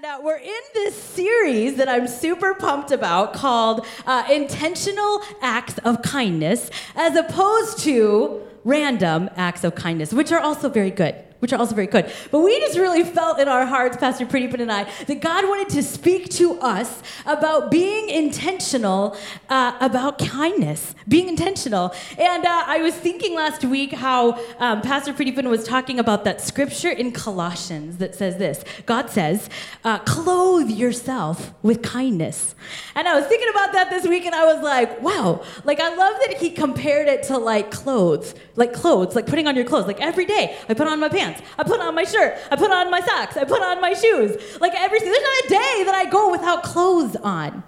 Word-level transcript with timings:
And 0.00 0.06
uh, 0.06 0.18
we're 0.22 0.38
in 0.38 0.60
this 0.72 0.94
series 0.94 1.76
that 1.76 1.86
I'm 1.86 2.08
super 2.08 2.54
pumped 2.54 2.90
about 2.90 3.34
called 3.34 3.84
uh, 4.06 4.24
Intentional 4.32 5.20
Acts 5.42 5.76
of 5.84 6.00
Kindness, 6.00 6.70
as 6.96 7.16
opposed 7.16 7.80
to 7.80 8.40
random 8.64 9.28
acts 9.36 9.62
of 9.62 9.74
kindness, 9.74 10.14
which 10.14 10.32
are 10.32 10.40
also 10.40 10.70
very 10.70 10.90
good 10.90 11.22
which 11.40 11.52
are 11.52 11.58
also 11.58 11.74
very 11.74 11.86
good. 11.86 12.10
But 12.30 12.40
we 12.40 12.58
just 12.60 12.78
really 12.78 13.02
felt 13.02 13.40
in 13.40 13.48
our 13.48 13.66
hearts, 13.66 13.96
Pastor 13.96 14.26
Pradeepan 14.26 14.60
and 14.60 14.70
I, 14.70 14.84
that 15.06 15.20
God 15.20 15.44
wanted 15.44 15.70
to 15.70 15.82
speak 15.82 16.28
to 16.30 16.58
us 16.60 17.02
about 17.26 17.70
being 17.70 18.08
intentional 18.08 19.16
uh, 19.48 19.76
about 19.80 20.18
kindness, 20.18 20.94
being 21.08 21.28
intentional. 21.28 21.92
And 22.18 22.44
uh, 22.44 22.64
I 22.66 22.78
was 22.78 22.94
thinking 22.94 23.34
last 23.34 23.64
week 23.64 23.92
how 23.92 24.38
um, 24.58 24.82
Pastor 24.82 25.12
Pradeepan 25.12 25.48
was 25.48 25.64
talking 25.64 25.98
about 25.98 26.24
that 26.24 26.40
scripture 26.40 26.90
in 26.90 27.12
Colossians 27.12 27.96
that 27.98 28.14
says 28.14 28.36
this 28.36 28.64
God 28.86 29.10
says, 29.10 29.48
uh, 29.84 29.98
clothe 30.00 30.70
yourself 30.70 31.52
with 31.62 31.82
kindness. 31.82 32.54
And 32.94 33.08
I 33.08 33.18
was 33.18 33.26
thinking 33.26 33.48
about 33.48 33.72
that 33.72 33.90
this 33.90 34.06
week 34.06 34.26
and 34.26 34.34
I 34.34 34.44
was 34.52 34.62
like, 34.62 35.00
wow, 35.00 35.42
like 35.64 35.80
I 35.80 35.94
love 35.94 36.16
that 36.26 36.36
he 36.38 36.50
compared 36.50 37.08
it 37.08 37.22
to 37.24 37.38
like 37.38 37.70
clothes, 37.70 38.34
like 38.56 38.72
clothes, 38.72 39.16
like 39.16 39.26
putting 39.26 39.46
on 39.46 39.56
your 39.56 39.64
clothes. 39.64 39.86
Like 39.86 40.00
every 40.00 40.26
day 40.26 40.56
I 40.68 40.74
put 40.74 40.86
on 40.86 41.00
my 41.00 41.08
pants 41.08 41.29
pants. 41.34 41.48
I 41.58 41.64
put 41.64 41.80
on 41.80 41.94
my 41.94 42.04
shirt. 42.04 42.38
I 42.50 42.56
put 42.56 42.70
on 42.70 42.90
my 42.90 43.00
socks. 43.00 43.36
I 43.36 43.44
put 43.44 43.62
on 43.62 43.80
my 43.80 43.92
shoes. 43.92 44.60
Like 44.60 44.74
every 44.74 44.98
there's 44.98 45.22
not 45.22 45.44
a 45.44 45.48
day 45.48 45.82
that 45.84 45.94
I 45.94 46.06
go 46.06 46.30
without 46.30 46.62
clothes 46.62 47.16
on. 47.16 47.62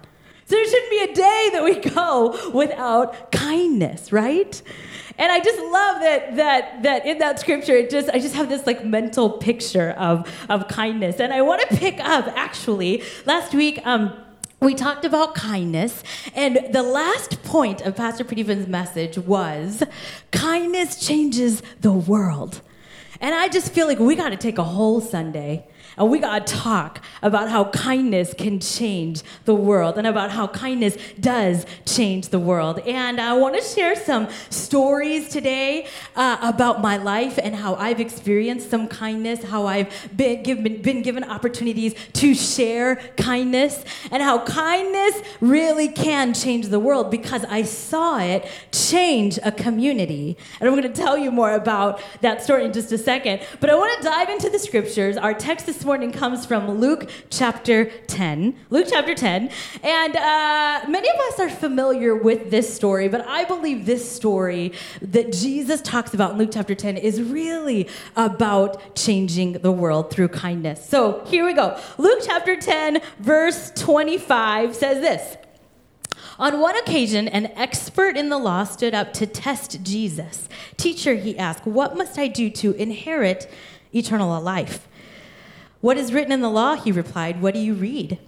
So 0.45 0.55
there 0.55 0.65
shouldn't 0.65 0.91
be 0.91 0.99
a 1.11 1.15
day 1.15 1.49
that 1.53 1.63
we 1.63 1.79
go 1.91 2.51
without 2.51 3.31
kindness, 3.31 4.11
right? 4.11 4.61
And 5.17 5.31
I 5.31 5.39
just 5.39 5.59
love 5.59 6.01
that 6.01 6.35
that 6.35 6.83
that 6.83 7.05
in 7.05 7.19
that 7.19 7.39
scripture, 7.39 7.75
it 7.77 7.89
just 7.89 8.09
I 8.09 8.19
just 8.19 8.35
have 8.35 8.49
this 8.49 8.65
like 8.65 8.83
mental 8.83 9.29
picture 9.29 9.91
of 9.91 10.29
of 10.49 10.67
kindness. 10.67 11.19
And 11.19 11.33
I 11.33 11.41
want 11.41 11.67
to 11.69 11.77
pick 11.77 11.99
up 11.99 12.27
actually 12.35 13.03
last 13.25 13.53
week. 13.53 13.85
Um, 13.85 14.13
we 14.59 14.73
talked 14.73 15.03
about 15.03 15.35
kindness, 15.35 16.03
and 16.33 16.67
the 16.71 16.83
last 16.83 17.43
point 17.43 17.81
of 17.81 17.97
Pastor 17.97 18.23
Pradeepan's 18.23 18.65
message 18.65 19.17
was 19.17 19.83
kindness 20.31 21.05
changes 21.05 21.61
the 21.81 21.91
world. 21.91 22.61
And 23.23 23.33
I 23.33 23.47
just 23.47 23.71
feel 23.71 23.87
like 23.87 23.99
we 23.99 24.17
got 24.17 24.31
to 24.31 24.35
take 24.35 24.57
a 24.57 24.65
whole 24.65 24.99
Sunday 24.99 25.65
and 25.95 26.09
we 26.09 26.19
got 26.19 26.45
to 26.45 26.53
talk 26.53 27.05
about 27.21 27.49
how 27.49 27.65
kindness 27.65 28.33
can 28.37 28.59
change 28.59 29.21
the 29.45 29.55
world 29.55 29.97
and 29.97 30.05
about 30.05 30.31
how 30.31 30.47
kindness 30.47 30.97
does 31.21 31.65
change 31.85 32.29
the 32.29 32.39
world. 32.39 32.79
And 32.79 33.21
I 33.21 33.31
want 33.33 33.55
to 33.55 33.61
share 33.61 33.95
some 33.95 34.27
stories 34.49 35.29
today 35.29 35.87
uh, 36.17 36.37
about 36.41 36.81
my 36.81 36.97
life 36.97 37.39
and 37.41 37.55
how 37.55 37.75
I've 37.75 38.01
experienced 38.01 38.69
some 38.69 38.89
kindness, 38.89 39.43
how 39.43 39.67
I've 39.67 40.09
been 40.17 40.43
given, 40.43 40.81
been 40.81 41.01
given 41.01 41.23
opportunities 41.23 41.95
to 42.13 42.33
share 42.33 42.97
kindness, 43.15 43.85
and 44.11 44.21
how 44.21 44.43
kindness 44.43 45.21
really 45.39 45.87
can 45.87 46.33
change 46.33 46.67
the 46.67 46.79
world 46.79 47.09
because 47.09 47.45
I 47.45 47.61
saw 47.61 48.19
it 48.19 48.45
change 48.73 49.39
a 49.43 49.51
community. 49.51 50.35
And 50.59 50.67
I'm 50.67 50.75
going 50.75 50.91
to 50.91 51.01
tell 51.01 51.17
you 51.17 51.31
more 51.31 51.53
about 51.53 52.01
that 52.19 52.43
story 52.43 52.65
in 52.65 52.73
just 52.73 52.91
a 52.91 52.97
second. 52.97 53.12
But 53.59 53.69
I 53.69 53.75
want 53.75 53.95
to 54.01 54.03
dive 54.03 54.29
into 54.29 54.49
the 54.49 54.57
scriptures. 54.57 55.17
Our 55.17 55.35
text 55.35 55.67
this 55.67 55.85
morning 55.85 56.11
comes 56.11 56.47
from 56.47 56.79
Luke 56.79 57.07
chapter 57.29 57.85
10. 58.07 58.55
Luke 58.71 58.87
chapter 58.89 59.13
10. 59.13 59.51
And 59.83 60.15
uh, 60.15 60.89
many 60.89 61.07
of 61.09 61.15
us 61.27 61.39
are 61.39 61.49
familiar 61.49 62.15
with 62.15 62.49
this 62.49 62.73
story, 62.73 63.07
but 63.07 63.27
I 63.27 63.43
believe 63.43 63.85
this 63.85 64.09
story 64.09 64.73
that 64.99 65.31
Jesus 65.31 65.79
talks 65.81 66.15
about 66.15 66.31
in 66.31 66.39
Luke 66.39 66.49
chapter 66.51 66.73
10 66.73 66.97
is 66.97 67.21
really 67.21 67.87
about 68.15 68.95
changing 68.95 69.53
the 69.53 69.71
world 69.71 70.09
through 70.09 70.29
kindness. 70.29 70.83
So 70.83 71.23
here 71.25 71.45
we 71.45 71.53
go. 71.53 71.79
Luke 71.99 72.21
chapter 72.25 72.55
10, 72.55 72.99
verse 73.19 73.71
25 73.75 74.75
says 74.75 75.01
this. 75.01 75.37
On 76.43 76.59
one 76.59 76.75
occasion, 76.75 77.29
an 77.29 77.45
expert 77.55 78.17
in 78.17 78.27
the 78.27 78.37
law 78.37 78.65
stood 78.65 78.93
up 78.93 79.13
to 79.13 79.25
test 79.25 79.81
Jesus. 79.81 80.49
Teacher, 80.75 81.15
he 81.15 81.39
asked, 81.39 81.65
What 81.65 81.95
must 81.95 82.19
I 82.19 82.27
do 82.27 82.49
to 82.49 82.73
inherit 82.73 83.49
eternal 83.95 84.41
life? 84.41 84.85
What 85.79 85.95
is 85.95 86.11
written 86.11 86.33
in 86.33 86.41
the 86.41 86.49
law? 86.49 86.75
He 86.75 86.91
replied. 86.91 87.41
What 87.41 87.53
do 87.53 87.61
you 87.61 87.73
read? 87.73 88.19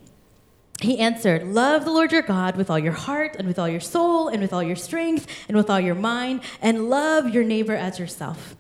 He 0.79 0.97
answered, 0.97 1.43
Love 1.43 1.83
the 1.83 1.91
Lord 1.91 2.13
your 2.13 2.21
God 2.21 2.55
with 2.55 2.69
all 2.69 2.79
your 2.79 2.93
heart, 2.93 3.35
and 3.37 3.49
with 3.49 3.59
all 3.59 3.67
your 3.67 3.81
soul, 3.81 4.29
and 4.29 4.41
with 4.41 4.53
all 4.53 4.63
your 4.63 4.77
strength, 4.77 5.27
and 5.49 5.57
with 5.57 5.69
all 5.69 5.81
your 5.81 5.93
mind, 5.93 6.39
and 6.61 6.89
love 6.89 7.33
your 7.33 7.43
neighbor 7.43 7.75
as 7.75 7.99
yourself. 7.99 8.55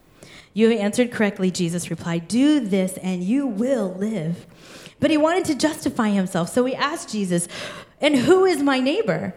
You 0.53 0.69
have 0.69 0.79
answered 0.81 1.13
correctly, 1.13 1.49
Jesus 1.49 1.89
replied. 1.89 2.27
Do 2.27 2.59
this, 2.59 2.97
and 2.97 3.23
you 3.23 3.47
will 3.47 3.93
live. 3.93 4.47
But 4.99 5.11
he 5.11 5.17
wanted 5.17 5.45
to 5.45 5.55
justify 5.55 6.09
himself, 6.09 6.49
so 6.49 6.65
he 6.65 6.75
asked 6.75 7.09
Jesus, 7.09 7.47
And 8.01 8.17
who 8.17 8.43
is 8.43 8.61
my 8.61 8.81
neighbor? 8.81 9.33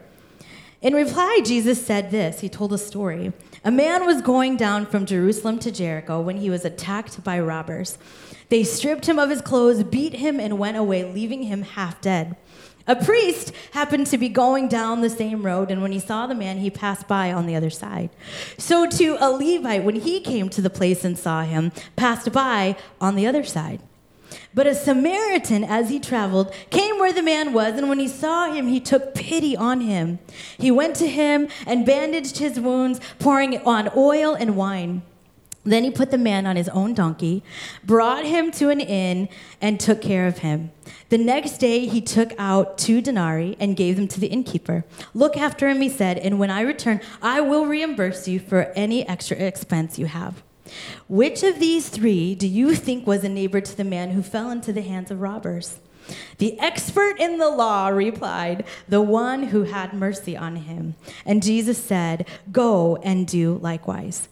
In 0.81 0.94
reply, 0.94 1.41
Jesus 1.44 1.84
said 1.84 2.11
this 2.11 2.41
He 2.41 2.49
told 2.49 2.72
a 2.72 2.78
story. 2.78 3.33
A 3.65 3.71
man 3.71 4.06
was 4.06 4.22
going 4.22 4.56
down 4.56 4.87
from 4.87 5.06
Jerusalem 5.06 5.59
to 5.61 5.72
Jericho 5.72 6.21
when 6.21 6.37
he 6.37 6.50
was 6.50 6.65
attacked 6.65 7.22
by 7.25 7.41
robbers. 7.41 7.99
They 8.49 8.62
stripped 8.62 9.06
him 9.06 9.19
of 9.19 9.28
his 9.28 9.43
clothes, 9.43 9.83
beat 9.83 10.15
him, 10.15 10.38
and 10.38 10.59
went 10.59 10.77
away, 10.77 11.05
leaving 11.05 11.43
him 11.43 11.62
half 11.62 12.00
dead. 12.00 12.37
A 12.87 12.97
priest 12.97 13.53
happened 13.72 14.06
to 14.06 14.17
be 14.17 14.31
going 14.31 14.69
down 14.69 15.03
the 15.03 15.11
same 15.11 15.44
road, 15.44 15.71
and 15.71 15.83
when 15.83 15.93
he 15.93 15.99
saw 15.99 16.27
the 16.27 16.34
man, 16.34 16.59
he 16.59 16.71
passed 16.71 17.06
by 17.06 17.33
on 17.33 17.47
the 17.47 17.55
other 17.55 17.69
side. 17.69 18.09
So, 18.56 18.87
too, 18.87 19.19
a 19.21 19.31
Levite, 19.31 19.84
when 19.84 19.97
he 19.97 20.21
came 20.21 20.49
to 20.49 20.62
the 20.62 20.71
place 20.71 21.05
and 21.05 21.19
saw 21.19 21.43
him, 21.43 21.72
passed 21.97 22.33
by 22.33 22.77
on 23.00 23.15
the 23.15 23.27
other 23.27 23.44
side. 23.44 23.81
But 24.55 24.67
a 24.67 24.75
Samaritan, 24.75 25.63
as 25.63 25.91
he 25.91 26.01
traveled, 26.01 26.53
came 26.71 26.99
where 26.99 27.13
the 27.13 27.23
man 27.23 27.53
was, 27.53 27.75
and 27.75 27.89
when 27.89 27.99
he 27.99 28.09
saw 28.09 28.53
him, 28.53 28.67
he 28.67 28.81
took 28.81 29.15
pity 29.15 29.57
on 29.57 29.83
him. 29.83 30.19
He 30.59 30.71
went 30.71 30.97
to 30.97 31.07
him 31.07 31.49
and 31.67 31.87
bandaged 31.87 32.39
his 32.39 32.59
wounds, 32.59 33.01
pouring 33.19 33.59
on 33.63 33.91
oil 33.97 34.35
and 34.35 34.57
wine. 34.57 35.03
Then 35.65 35.85
he 35.85 35.91
put 35.91 36.11
the 36.11 36.19
man 36.19 36.47
on 36.47 36.57
his 36.57 36.71
own 36.71 36.95
donkey, 36.95 37.43
brought 37.85 38.25
him 38.25 38.51
to 38.53 38.71
an 38.71 38.81
inn, 38.81 39.29
and 39.61 39.79
took 39.79 40.01
care 40.01 40.27
of 40.27 40.39
him. 40.39 40.71
The 41.11 41.19
next 41.19 41.59
day 41.59 41.87
he 41.87 42.01
took 42.01 42.33
out 42.39 42.79
two 42.79 43.03
denarii 43.03 43.57
and 43.61 43.77
gave 43.77 43.97
them 43.97 44.09
to 44.09 44.21
the 44.21 44.29
innkeeper. 44.29 44.85
Look 45.13 45.37
after 45.37 45.69
him, 45.69 45.83
he 45.83 45.91
said, 45.91 46.17
and 46.17 46.39
when 46.39 46.51
I 46.51 46.63
return, 46.63 47.01
I 47.21 47.43
will 47.43 47.67
reimburse 47.67 48.27
you 48.27 48.41
for 48.41 48.73
any 48.75 49.07
extra 49.07 49.37
expense 49.37 49.99
you 49.99 50.07
have. 50.07 50.43
Which 51.09 51.43
of 51.43 51.59
these 51.59 51.89
three 51.89 52.34
do 52.34 52.47
you 52.47 52.75
think 52.75 53.06
was 53.06 53.25
a 53.25 53.29
neighbor 53.29 53.61
to 53.61 53.77
the 53.77 53.84
man 53.84 54.11
who 54.11 54.23
fell 54.23 54.51
into 54.51 54.73
the 54.73 54.83
hands 54.83 55.11
of 55.11 55.21
robbers? 55.21 55.81
The 56.39 56.59
expert 56.59 57.19
in 57.19 57.39
the 57.39 57.51
law 57.51 57.89
replied, 57.89 58.65
The 58.89 59.03
one 59.03 59.45
who 59.45 59.65
had 59.65 59.93
mercy 59.93 60.37
on 60.37 60.56
him. 60.56 60.95
And 61.27 61.43
Jesus 61.43 61.79
said, 61.79 62.27
Go 62.51 62.97
and 62.97 63.27
do 63.27 63.59
likewise. 63.59 64.29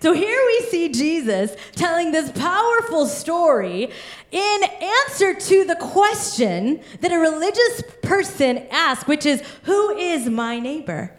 So 0.00 0.12
here 0.12 0.40
we 0.46 0.66
see 0.66 0.88
Jesus 0.88 1.54
telling 1.72 2.12
this 2.12 2.30
powerful 2.32 3.06
story 3.06 3.90
in 4.30 4.60
answer 4.64 5.34
to 5.34 5.64
the 5.64 5.76
question 5.76 6.82
that 7.00 7.12
a 7.12 7.18
religious 7.18 7.82
person 8.02 8.66
asked, 8.70 9.06
which 9.06 9.26
is, 9.26 9.42
Who 9.64 9.96
is 9.96 10.28
my 10.28 10.58
neighbor? 10.58 11.16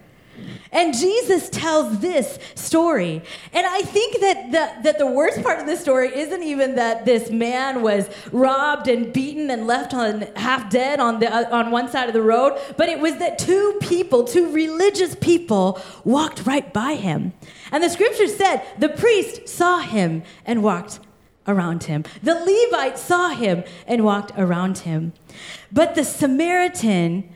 And 0.72 0.94
Jesus 0.94 1.50
tells 1.50 2.00
this 2.00 2.40
story. 2.56 3.22
And 3.54 3.66
I 3.66 3.82
think 3.82 4.20
that 4.22 4.52
the, 4.52 4.84
that 4.84 4.98
the 4.98 5.08
worst 5.08 5.44
part 5.44 5.60
of 5.60 5.66
the 5.66 5.78
story 5.78 6.16
isn't 6.16 6.44
even 6.44 6.76
that 6.76 7.06
this 7.06 7.30
man 7.30 7.82
was 7.82 8.10
robbed 8.32 8.88
and 8.88 9.14
beaten 9.14 9.50
and 9.50 9.68
left 9.68 9.94
on 9.94 10.22
half 10.36 10.70
dead 10.70 11.00
on, 11.00 11.20
the, 11.20 11.34
uh, 11.34 11.56
on 11.56 11.72
one 11.72 11.90
side 11.90 12.08
of 12.08 12.14
the 12.14 12.22
road, 12.22 12.60
but 12.78 12.90
it 12.90 13.00
was 13.00 13.18
that 13.18 13.38
two 13.38 13.78
people, 13.82 14.24
two 14.24 14.52
religious 14.52 15.16
people, 15.16 15.82
walked 16.04 16.46
right 16.46 16.74
by 16.74 16.96
him. 16.96 17.34
And 17.72 17.84
the 17.84 17.90
scripture 17.90 18.28
said 18.28 18.64
the 18.78 18.90
priest 18.90 19.48
saw 19.48 19.80
him 19.80 20.24
and 20.46 20.64
walked 20.64 21.00
around 21.48 21.84
him. 21.84 22.04
The 22.22 22.36
Levite 22.36 22.98
saw 22.98 23.30
him 23.30 23.64
and 23.88 24.04
walked 24.04 24.32
around 24.38 24.80
him. 24.80 25.14
But 25.72 25.96
the 25.96 26.04
Samaritan 26.04 27.30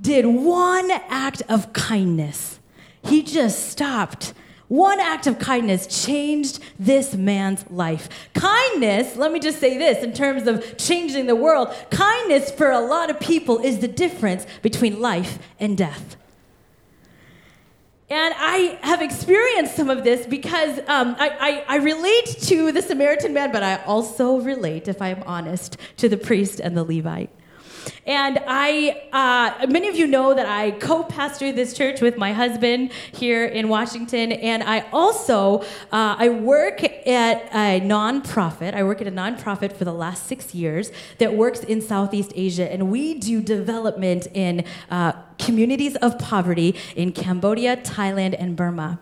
did 0.00 0.26
one 0.26 0.90
act 0.90 1.42
of 1.48 1.72
kindness 1.72 2.60
he 3.04 3.22
just 3.22 3.70
stopped. 3.70 4.34
One 4.68 5.00
act 5.00 5.26
of 5.26 5.38
kindness 5.38 6.04
changed 6.04 6.60
this 6.78 7.14
man's 7.14 7.68
life. 7.70 8.08
Kindness, 8.34 9.16
let 9.16 9.32
me 9.32 9.40
just 9.40 9.58
say 9.58 9.76
this 9.76 10.04
in 10.04 10.12
terms 10.12 10.46
of 10.46 10.76
changing 10.76 11.26
the 11.26 11.34
world, 11.34 11.74
kindness 11.90 12.52
for 12.52 12.70
a 12.70 12.80
lot 12.80 13.10
of 13.10 13.18
people 13.18 13.58
is 13.58 13.80
the 13.80 13.88
difference 13.88 14.46
between 14.62 15.00
life 15.00 15.38
and 15.58 15.76
death. 15.76 16.16
And 18.08 18.34
I 18.36 18.78
have 18.82 19.02
experienced 19.02 19.74
some 19.76 19.88
of 19.88 20.04
this 20.04 20.26
because 20.26 20.78
um, 20.88 21.16
I, 21.18 21.64
I, 21.68 21.74
I, 21.74 21.76
relate 21.76 22.26
to 22.42 22.72
the 22.72 22.82
Samaritan 22.82 23.32
man, 23.32 23.52
but 23.52 23.62
I 23.62 23.76
also 23.84 24.40
relate, 24.40 24.88
if 24.88 25.00
I'm 25.00 25.22
honest, 25.26 25.76
to 25.98 26.08
the 26.08 26.16
priest 26.16 26.58
and 26.58 26.76
the 26.76 26.82
Levite. 26.82 27.30
And 28.06 28.40
I, 28.46 29.02
uh, 29.12 29.66
many 29.66 29.88
of 29.88 29.96
you 29.96 30.06
know 30.06 30.34
that 30.34 30.46
I 30.46 30.72
co 30.72 31.04
pastor 31.04 31.52
this 31.52 31.74
church 31.74 32.00
with 32.00 32.16
my 32.16 32.32
husband 32.32 32.92
here 33.12 33.44
in 33.44 33.68
Washington. 33.68 34.32
And 34.32 34.62
I 34.62 34.80
also, 34.92 35.60
uh, 35.92 36.16
I 36.18 36.28
work 36.28 36.82
at 36.82 37.42
a 37.52 37.80
nonprofit. 37.80 38.74
I 38.74 38.82
work 38.82 39.00
at 39.00 39.06
a 39.06 39.12
nonprofit 39.12 39.72
for 39.72 39.84
the 39.84 39.92
last 39.92 40.26
six 40.26 40.54
years 40.54 40.90
that 41.18 41.34
works 41.34 41.60
in 41.60 41.80
Southeast 41.80 42.32
Asia. 42.34 42.70
And 42.70 42.90
we 42.90 43.14
do 43.14 43.40
development 43.40 44.26
in 44.34 44.64
uh, 44.90 45.12
communities 45.38 45.96
of 45.96 46.18
poverty 46.18 46.76
in 46.96 47.12
Cambodia, 47.12 47.76
Thailand, 47.76 48.34
and 48.38 48.56
Burma. 48.56 48.98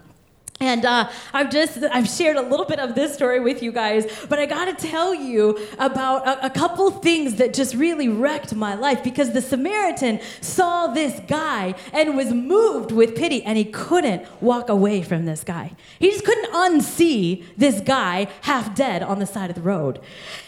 And 0.61 0.85
uh, 0.85 1.09
I've 1.33 1.51
just 1.51 1.79
I've 1.93 2.09
shared 2.09 2.37
a 2.37 2.43
little 2.43 2.67
bit 2.67 2.81
of 2.81 2.97
this 2.97 3.15
story 3.15 3.39
with 3.39 3.63
you 3.63 3.71
guys, 3.71 4.07
but 4.29 4.41
I 4.41 4.47
got 4.47 4.65
to 4.65 4.89
tell 4.89 5.15
you 5.15 5.57
about 5.79 6.27
a, 6.27 6.47
a, 6.47 6.51
couple 6.51 6.91
things 6.91 7.37
that 7.37 7.55
just 7.55 7.77
really 7.77 8.09
wrecked 8.09 8.53
my 8.57 8.75
life 8.75 9.05
because 9.05 9.33
the 9.33 9.41
Samaritan 9.41 10.19
saw 10.41 10.89
this 10.89 11.21
guy 11.29 11.77
and 11.93 12.17
was 12.17 12.33
moved 12.33 12.91
with 12.91 13.15
pity, 13.15 13.45
and 13.45 13.57
he 13.57 13.67
couldn't 13.67 14.27
walk 14.43 14.69
away 14.69 15.01
from 15.01 15.27
this 15.27 15.45
guy. 15.45 15.77
He 16.01 16.11
just 16.11 16.25
couldn't 16.25 16.53
unsee 16.53 17.45
this 17.57 17.81
guy 17.81 18.27
half 18.41 18.75
dead 18.75 19.05
on 19.05 19.21
the 19.21 19.27
side 19.27 19.51
of 19.51 19.55
the 19.55 19.63
road. 19.63 20.01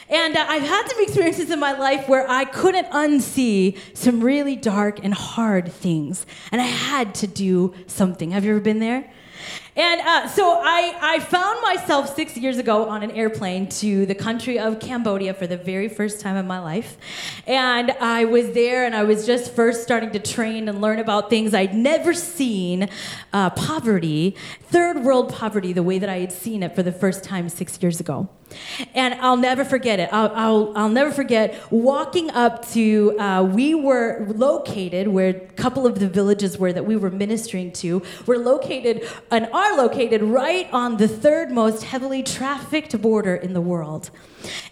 And 0.08 0.36
uh, 0.36 0.44
I've 0.48 0.64
had 0.64 0.88
some 0.88 1.00
experiences 1.04 1.52
in 1.52 1.60
my 1.60 1.78
life 1.78 2.08
where 2.08 2.28
I 2.28 2.46
couldn't 2.46 2.90
unsee 2.90 3.78
some 3.94 4.20
really 4.20 4.56
dark 4.56 4.98
and 5.04 5.14
hard 5.14 5.70
things, 5.70 6.26
and 6.50 6.60
I 6.60 6.64
had 6.66 7.14
to 7.16 7.28
do 7.28 7.74
something. 7.86 8.32
Have 8.32 8.44
you 8.44 8.50
ever 8.50 8.60
been 8.60 8.80
there? 8.80 9.08
And 9.76 10.00
uh, 10.00 10.28
so 10.28 10.58
I, 10.60 10.96
I 11.00 11.20
found 11.20 11.62
myself 11.62 12.14
six 12.14 12.36
years 12.36 12.58
ago 12.58 12.88
on 12.88 13.02
an 13.02 13.12
airplane 13.12 13.68
to 13.68 14.04
the 14.06 14.14
country 14.14 14.58
of 14.58 14.80
Cambodia 14.80 15.32
for 15.32 15.46
the 15.46 15.56
very 15.56 15.88
first 15.88 16.20
time 16.20 16.36
in 16.36 16.46
my 16.46 16.58
life. 16.58 16.96
And 17.46 17.92
I 17.92 18.24
was 18.24 18.52
there 18.52 18.84
and 18.84 18.94
I 18.94 19.04
was 19.04 19.26
just 19.26 19.54
first 19.54 19.82
starting 19.82 20.10
to 20.12 20.18
train 20.18 20.68
and 20.68 20.80
learn 20.80 20.98
about 20.98 21.30
things 21.30 21.54
I'd 21.54 21.74
never 21.74 22.14
seen 22.14 22.88
uh, 23.32 23.50
poverty, 23.50 24.36
third 24.62 25.04
world 25.04 25.32
poverty, 25.32 25.72
the 25.72 25.82
way 25.82 25.98
that 25.98 26.08
I 26.08 26.18
had 26.18 26.32
seen 26.32 26.62
it 26.62 26.74
for 26.74 26.82
the 26.82 26.92
first 26.92 27.22
time 27.22 27.48
six 27.48 27.80
years 27.80 28.00
ago. 28.00 28.28
And 28.94 29.14
I'll 29.14 29.36
never 29.36 29.64
forget 29.64 30.00
it. 30.00 30.08
I'll, 30.12 30.32
I'll, 30.34 30.72
I'll 30.76 30.88
never 30.88 31.10
forget 31.10 31.60
walking 31.70 32.30
up 32.30 32.68
to, 32.70 33.18
uh, 33.18 33.42
we 33.42 33.74
were 33.74 34.26
located 34.28 35.08
where 35.08 35.28
a 35.28 35.34
couple 35.34 35.86
of 35.86 35.98
the 35.98 36.08
villages 36.08 36.58
were 36.58 36.72
that 36.72 36.86
we 36.86 36.96
were 36.96 37.10
ministering 37.10 37.72
to, 37.72 38.02
were 38.26 38.38
located 38.38 39.08
and 39.30 39.48
are 39.52 39.76
located 39.76 40.22
right 40.22 40.68
on 40.72 40.96
the 40.96 41.08
third 41.08 41.50
most 41.50 41.84
heavily 41.84 42.22
trafficked 42.22 43.00
border 43.00 43.34
in 43.34 43.52
the 43.52 43.60
world. 43.60 44.10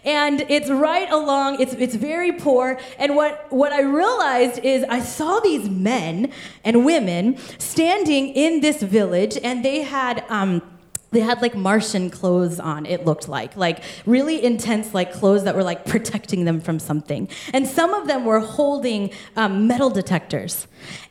And 0.04 0.40
it's 0.48 0.70
right 0.70 1.10
along, 1.10 1.60
it's, 1.60 1.74
it's 1.74 1.94
very 1.94 2.32
poor. 2.32 2.78
And 2.98 3.14
what, 3.16 3.46
what 3.50 3.72
I 3.72 3.82
realized 3.82 4.64
is 4.64 4.84
I 4.88 5.00
saw 5.00 5.40
these 5.40 5.68
men 5.68 6.32
and 6.64 6.84
women 6.84 7.36
standing 7.58 8.28
in 8.28 8.60
this 8.60 8.82
village, 8.82 9.38
and 9.42 9.64
they 9.64 9.82
had. 9.82 10.24
Um, 10.28 10.62
they 11.10 11.20
had 11.20 11.40
like 11.40 11.54
Martian 11.54 12.10
clothes 12.10 12.60
on, 12.60 12.84
it 12.84 13.04
looked 13.06 13.28
like. 13.28 13.56
Like 13.56 13.82
really 14.04 14.44
intense, 14.44 14.92
like 14.92 15.12
clothes 15.12 15.44
that 15.44 15.54
were 15.54 15.62
like 15.62 15.86
protecting 15.86 16.44
them 16.44 16.60
from 16.60 16.78
something. 16.78 17.28
And 17.52 17.66
some 17.66 17.94
of 17.94 18.06
them 18.06 18.24
were 18.24 18.40
holding 18.40 19.10
um, 19.36 19.66
metal 19.66 19.90
detectors. 19.90 20.66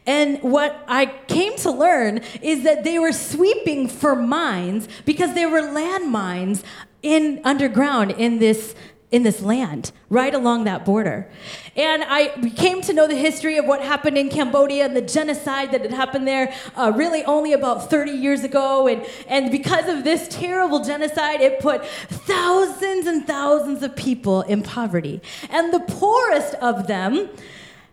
And 0.06 0.42
what 0.42 0.84
I 0.88 1.08
came 1.28 1.56
to 1.58 1.72
learn 1.72 2.20
is 2.42 2.64
that 2.64 2.84
they 2.84 3.00
were 3.00 3.12
sweeping 3.12 3.88
for 3.88 4.16
mines 4.16 4.88
because 5.06 5.34
there 5.34 5.50
were 5.50 5.62
landmines 5.62 6.64
in 7.02 7.42
underground 7.44 8.12
in 8.12 8.40
this 8.40 8.76
in 9.10 9.24
this 9.24 9.42
land, 9.42 9.92
right 10.10 10.34
along 10.34 10.66
that 10.66 10.84
border. 10.84 11.30
And 11.78 12.04
I 12.04 12.28
came 12.58 12.82
to 12.82 12.94
know 12.94 13.08
the 13.08 13.16
history 13.16 13.58
of 13.58 13.66
what 13.66 13.82
happened 13.82 14.18
in 14.18 14.30
Cambodia 14.30 14.84
and 14.84 14.96
the 14.98 15.02
genocide 15.02 15.72
that 15.72 15.82
had 15.82 15.94
happened 15.94 16.28
there 16.28 16.54
uh, 16.76 16.92
really 16.94 17.24
only 17.24 17.54
about 17.54 17.90
30 17.90 18.12
years 18.12 18.44
ago. 18.44 18.88
And, 18.88 19.06
and 19.30 19.50
because 19.50 19.88
of 19.88 20.04
this 20.04 20.28
terrible 20.28 20.84
genocide, 20.84 21.40
it 21.40 21.62
put 21.62 21.86
thousands 21.86 23.08
and 23.08 23.26
thousands 23.26 23.82
of 23.82 23.96
people 23.96 24.42
in 24.42 24.62
poverty. 24.62 25.22
And 25.50 25.74
the 25.74 25.80
poorest 25.80 26.56
of 26.56 26.88
them 26.88 27.30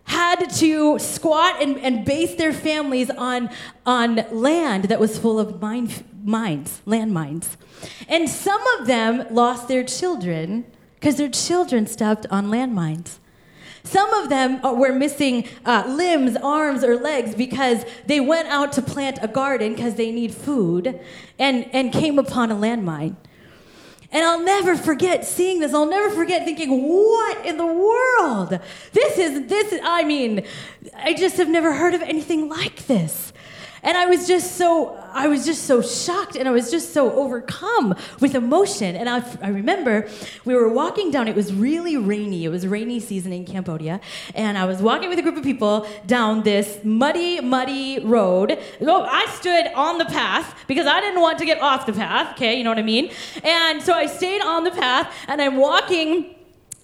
had 0.03 0.49
to 0.55 0.99
squat 0.99 1.61
and, 1.61 1.79
and 1.79 2.03
base 2.05 2.35
their 2.35 2.53
families 2.53 3.09
on, 3.09 3.49
on 3.85 4.25
land 4.31 4.85
that 4.85 4.99
was 4.99 5.17
full 5.17 5.39
of 5.39 5.61
mine, 5.61 5.89
mines, 6.23 6.81
landmines. 6.85 7.55
And 8.09 8.29
some 8.29 8.65
of 8.79 8.87
them 8.87 9.25
lost 9.33 9.69
their 9.69 9.83
children 9.83 10.65
because 10.95 11.17
their 11.17 11.29
children 11.29 11.87
stepped 11.87 12.25
on 12.31 12.47
landmines. 12.47 13.19
Some 13.83 14.11
of 14.15 14.29
them 14.29 14.65
uh, 14.65 14.73
were 14.73 14.93
missing 14.93 15.47
uh, 15.63 15.83
limbs, 15.87 16.35
arms, 16.37 16.83
or 16.83 16.97
legs 16.97 17.35
because 17.35 17.85
they 18.07 18.19
went 18.19 18.47
out 18.47 18.73
to 18.73 18.81
plant 18.81 19.19
a 19.21 19.27
garden 19.27 19.75
because 19.75 19.93
they 19.93 20.11
need 20.11 20.33
food 20.33 20.99
and, 21.37 21.69
and 21.71 21.93
came 21.93 22.17
upon 22.17 22.51
a 22.51 22.55
landmine. 22.55 23.15
And 24.11 24.23
I'll 24.23 24.43
never 24.43 24.75
forget 24.75 25.25
seeing 25.25 25.59
this. 25.59 25.73
I'll 25.73 25.85
never 25.85 26.09
forget 26.15 26.45
thinking, 26.45 26.83
what 26.83 27.45
in 27.45 27.57
the 27.57 27.65
world? 27.65 28.59
This 28.91 29.17
is, 29.17 29.47
this, 29.47 29.73
is, 29.73 29.81
I 29.83 30.03
mean, 30.03 30.45
I 30.95 31.13
just 31.13 31.37
have 31.37 31.49
never 31.49 31.73
heard 31.73 31.93
of 31.93 32.01
anything 32.01 32.49
like 32.49 32.87
this. 32.87 33.33
And 33.85 33.95
I 33.95 34.07
was 34.07 34.27
just 34.27 34.57
so, 34.57 34.97
I 35.13 35.27
was 35.27 35.45
just 35.45 35.65
so 35.65 35.81
shocked 35.83 36.35
and 36.35 36.49
I 36.49 36.51
was 36.51 36.71
just 36.71 36.91
so 36.91 37.13
overcome 37.13 37.93
with 38.19 38.33
emotion. 38.33 38.95
And 38.95 39.07
I, 39.07 39.23
I 39.43 39.49
remember 39.49 40.09
we 40.43 40.55
were 40.55 40.69
walking 40.69 41.11
down, 41.11 41.27
it 41.27 41.35
was 41.35 41.53
really 41.53 41.95
rainy. 41.95 42.45
It 42.45 42.49
was 42.49 42.65
rainy 42.65 42.99
season 42.99 43.31
in 43.31 43.45
Cambodia. 43.45 44.01
And 44.33 44.57
I 44.57 44.65
was 44.65 44.81
walking 44.81 45.07
with 45.07 45.19
a 45.19 45.21
group 45.21 45.37
of 45.37 45.43
people 45.43 45.87
down 46.07 46.41
this 46.41 46.79
muddy, 46.83 47.39
muddy 47.41 47.99
road. 47.99 48.57
Oh, 48.81 49.03
I 49.03 49.27
stood 49.27 49.67
on 49.75 49.99
the 49.99 50.05
path 50.05 50.55
because 50.67 50.87
I 50.87 50.99
didn't 50.99 51.21
want 51.21 51.37
to 51.37 51.45
get 51.45 51.61
off 51.61 51.85
the 51.85 51.93
path, 51.93 52.33
okay, 52.33 52.57
you 52.57 52.63
know 52.63 52.71
what 52.71 52.79
I 52.79 52.83
mean? 52.83 53.11
And 53.43 53.83
so 53.83 53.93
I 53.93 54.07
stayed 54.07 54.41
on 54.41 54.63
the 54.63 54.71
path 54.71 55.13
and 55.27 55.39
I'm 55.41 55.57
walking 55.57 56.31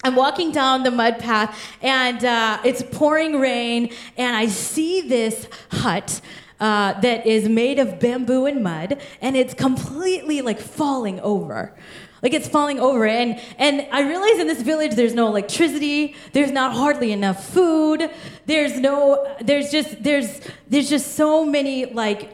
I'm 0.03 0.15
walking 0.15 0.51
down 0.51 0.81
the 0.81 0.89
mud 0.89 1.19
path 1.19 1.55
and 1.81 2.25
uh, 2.25 2.57
it's 2.63 2.81
pouring 2.81 3.39
rain, 3.39 3.91
and 4.17 4.35
I 4.35 4.47
see 4.47 5.01
this 5.01 5.47
hut 5.69 6.21
uh, 6.61 6.93
that 7.01 7.25
is 7.25 7.49
made 7.49 7.79
of 7.79 7.99
bamboo 7.99 8.45
and 8.45 8.63
mud, 8.63 9.01
and 9.19 9.35
it's 9.35 9.53
completely 9.53 10.41
like 10.41 10.59
falling 10.59 11.19
over. 11.19 11.75
Like 12.21 12.33
it's 12.33 12.47
falling 12.47 12.79
over. 12.79 13.07
And, 13.07 13.41
and 13.57 13.87
I 13.91 14.07
realize 14.07 14.39
in 14.39 14.45
this 14.45 14.61
village 14.61 14.93
there's 14.93 15.15
no 15.15 15.27
electricity, 15.27 16.15
there's 16.33 16.51
not 16.51 16.73
hardly 16.73 17.11
enough 17.11 17.49
food, 17.51 18.11
there's 18.45 18.79
no, 18.79 19.35
there's 19.41 19.71
just, 19.71 20.03
there's, 20.03 20.39
there's 20.69 20.87
just 20.87 21.15
so 21.15 21.43
many 21.43 21.85
like, 21.85 22.29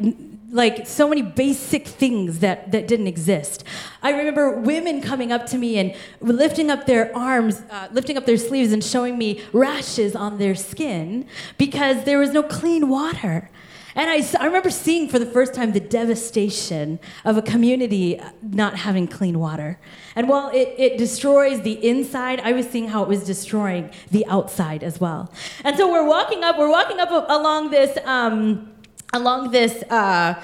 like 0.49 0.85
so 0.87 1.07
many 1.07 1.21
basic 1.21 1.87
things 1.87 2.39
that, 2.39 2.71
that 2.73 2.87
didn't 2.87 3.07
exist. 3.07 3.63
I 4.03 4.11
remember 4.11 4.59
women 4.59 5.01
coming 5.01 5.31
up 5.31 5.45
to 5.47 5.57
me 5.57 5.77
and 5.77 5.95
lifting 6.19 6.69
up 6.69 6.85
their 6.85 7.15
arms, 7.15 7.61
uh, 7.69 7.87
lifting 7.91 8.17
up 8.17 8.25
their 8.25 8.37
sleeves 8.37 8.73
and 8.73 8.83
showing 8.83 9.17
me 9.17 9.41
rashes 9.53 10.17
on 10.17 10.37
their 10.37 10.55
skin 10.55 11.25
because 11.57 12.03
there 12.03 12.19
was 12.19 12.31
no 12.31 12.43
clean 12.43 12.89
water. 12.89 13.49
And 13.97 14.11
I, 14.11 14.23
I 14.39 14.45
remember 14.45 14.69
seeing 14.69 15.09
for 15.09 15.17
the 15.17 15.25
first 15.25 15.55
time 15.55 15.71
the 15.71 15.79
devastation 15.79 16.99
of 17.25 17.35
a 17.35 17.41
community 17.41 18.21
not 18.43 18.77
having 18.77 19.07
clean 19.07 19.39
water. 19.39 19.79
And 20.15 20.29
while 20.29 20.49
it, 20.49 20.75
it 20.77 20.97
destroys 20.99 21.61
the 21.61 21.73
inside, 21.85 22.39
I 22.41 22.51
was 22.51 22.69
seeing 22.69 22.89
how 22.89 23.01
it 23.01 23.09
was 23.09 23.23
destroying 23.23 23.89
the 24.11 24.23
outside 24.27 24.83
as 24.83 25.01
well. 25.01 25.33
And 25.63 25.75
so 25.75 25.91
we're 25.91 26.07
walking 26.07 26.43
up, 26.43 26.59
we're 26.59 26.69
walking 26.69 26.99
up 26.99 27.09
along 27.09 27.71
this. 27.71 27.97
Um, 28.05 28.71
along 29.13 29.51
this 29.51 29.83
uh, 29.89 30.41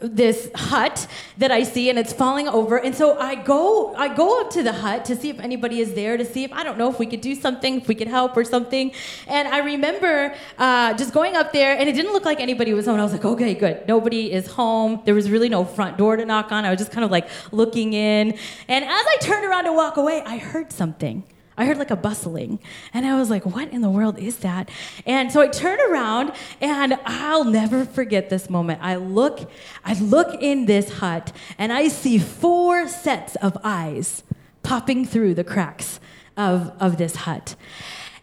this 0.00 0.50
hut 0.54 1.06
that 1.38 1.50
I 1.50 1.62
see, 1.62 1.90
and 1.90 1.98
it's 1.98 2.12
falling 2.12 2.48
over. 2.48 2.78
And 2.78 2.94
so 2.94 3.18
I 3.18 3.34
go 3.34 3.94
I 3.94 4.14
go 4.14 4.40
up 4.40 4.50
to 4.52 4.62
the 4.62 4.72
hut 4.72 5.04
to 5.06 5.16
see 5.16 5.30
if 5.30 5.38
anybody 5.40 5.80
is 5.80 5.94
there, 5.94 6.16
to 6.16 6.24
see 6.24 6.44
if 6.44 6.52
I 6.52 6.64
don't 6.64 6.78
know 6.78 6.90
if 6.90 6.98
we 6.98 7.06
could 7.06 7.20
do 7.20 7.34
something, 7.34 7.76
if 7.76 7.88
we 7.88 7.94
could 7.94 8.08
help 8.08 8.36
or 8.36 8.44
something. 8.44 8.92
And 9.26 9.48
I 9.48 9.58
remember 9.58 10.34
uh, 10.58 10.94
just 10.94 11.12
going 11.12 11.36
up 11.36 11.52
there, 11.52 11.76
and 11.76 11.88
it 11.88 11.92
didn't 11.92 12.12
look 12.12 12.24
like 12.24 12.40
anybody 12.40 12.72
was 12.72 12.86
home. 12.86 12.98
I 12.98 13.02
was 13.02 13.12
like, 13.12 13.24
okay, 13.24 13.54
good, 13.54 13.86
nobody 13.86 14.32
is 14.32 14.46
home. 14.46 15.02
There 15.04 15.14
was 15.14 15.30
really 15.30 15.48
no 15.48 15.64
front 15.64 15.98
door 15.98 16.16
to 16.16 16.24
knock 16.24 16.52
on. 16.52 16.64
I 16.64 16.70
was 16.70 16.78
just 16.78 16.92
kind 16.92 17.04
of 17.04 17.10
like 17.10 17.28
looking 17.52 17.92
in, 17.92 18.38
and 18.68 18.84
as 18.84 18.90
I 19.06 19.16
turned 19.20 19.44
around 19.44 19.64
to 19.64 19.72
walk 19.72 19.96
away, 19.98 20.22
I 20.24 20.38
heard 20.38 20.72
something. 20.72 21.22
I 21.56 21.64
heard 21.64 21.78
like 21.78 21.90
a 21.90 21.96
bustling. 21.96 22.58
And 22.92 23.06
I 23.06 23.18
was 23.18 23.30
like, 23.30 23.46
what 23.46 23.70
in 23.70 23.80
the 23.80 23.90
world 23.90 24.18
is 24.18 24.38
that? 24.38 24.68
And 25.06 25.32
so 25.32 25.40
I 25.40 25.48
turn 25.48 25.78
around 25.90 26.32
and 26.60 26.98
I'll 27.04 27.44
never 27.44 27.84
forget 27.84 28.28
this 28.30 28.50
moment. 28.50 28.80
I 28.82 28.96
look, 28.96 29.50
I 29.84 29.94
look 29.94 30.42
in 30.42 30.66
this 30.66 30.98
hut 30.98 31.32
and 31.58 31.72
I 31.72 31.88
see 31.88 32.18
four 32.18 32.88
sets 32.88 33.36
of 33.36 33.56
eyes 33.64 34.22
popping 34.62 35.06
through 35.06 35.34
the 35.34 35.44
cracks 35.44 36.00
of, 36.36 36.72
of 36.80 36.98
this 36.98 37.16
hut. 37.16 37.54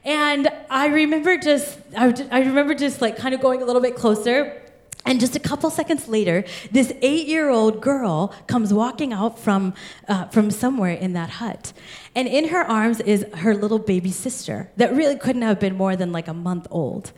And 0.06 0.50
I 0.70 0.88
remember 0.88 1.38
just, 1.38 1.80
I, 1.98 2.14
I 2.30 2.40
remember 2.42 2.76
just 2.76 3.02
like 3.02 3.18
kind 3.18 3.34
of 3.34 3.42
going 3.42 3.62
a 3.62 3.66
little 3.66 3.82
bit 3.82 3.96
closer 3.96 4.63
And 5.06 5.20
just 5.20 5.36
a 5.36 5.40
couple 5.40 5.70
seconds 5.70 6.08
later, 6.08 6.46
this 6.72 6.94
eight 7.02 7.28
year 7.28 7.50
old 7.50 7.82
girl 7.82 8.34
comes 8.48 8.74
walking 8.74 9.12
out 9.12 9.38
from, 9.38 9.74
uh, 10.08 10.26
from 10.26 10.50
somewhere 10.50 10.94
in 10.94 11.14
that 11.14 11.30
hut. 11.30 11.74
And 12.16 12.28
in 12.28 12.50
her 12.50 12.64
arms 12.64 13.00
is 13.02 13.26
her 13.36 13.54
little 13.54 13.80
baby 13.80 14.12
sister 14.12 14.72
that 14.78 14.94
really 14.94 15.18
couldn't 15.18 15.42
have 15.42 15.60
been 15.60 15.76
more 15.76 15.96
than 15.96 16.12
like 16.12 16.28
a 16.28 16.34
month 16.34 16.68
old. 16.72 17.12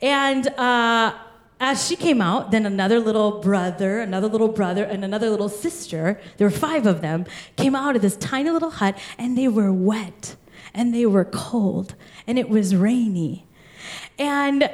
And 0.00 0.48
uh, 0.48 1.14
as 1.60 1.86
she 1.86 1.94
came 1.94 2.20
out, 2.20 2.50
then 2.50 2.66
another 2.66 2.98
little 2.98 3.40
brother, 3.40 4.00
another 4.00 4.26
little 4.26 4.48
brother, 4.48 4.82
and 4.82 5.04
another 5.04 5.30
little 5.30 5.48
sister, 5.48 6.20
there 6.36 6.46
were 6.48 6.50
five 6.50 6.86
of 6.86 7.02
them, 7.02 7.24
came 7.56 7.76
out 7.76 7.94
of 7.94 8.02
this 8.02 8.16
tiny 8.16 8.50
little 8.50 8.70
hut 8.70 8.98
and 9.16 9.38
they 9.38 9.46
were 9.46 9.72
wet 9.72 10.34
and 10.74 10.92
they 10.92 11.06
were 11.06 11.24
cold 11.24 11.94
and 12.26 12.36
it 12.36 12.48
was 12.48 12.74
rainy. 12.74 13.46
And 14.18 14.68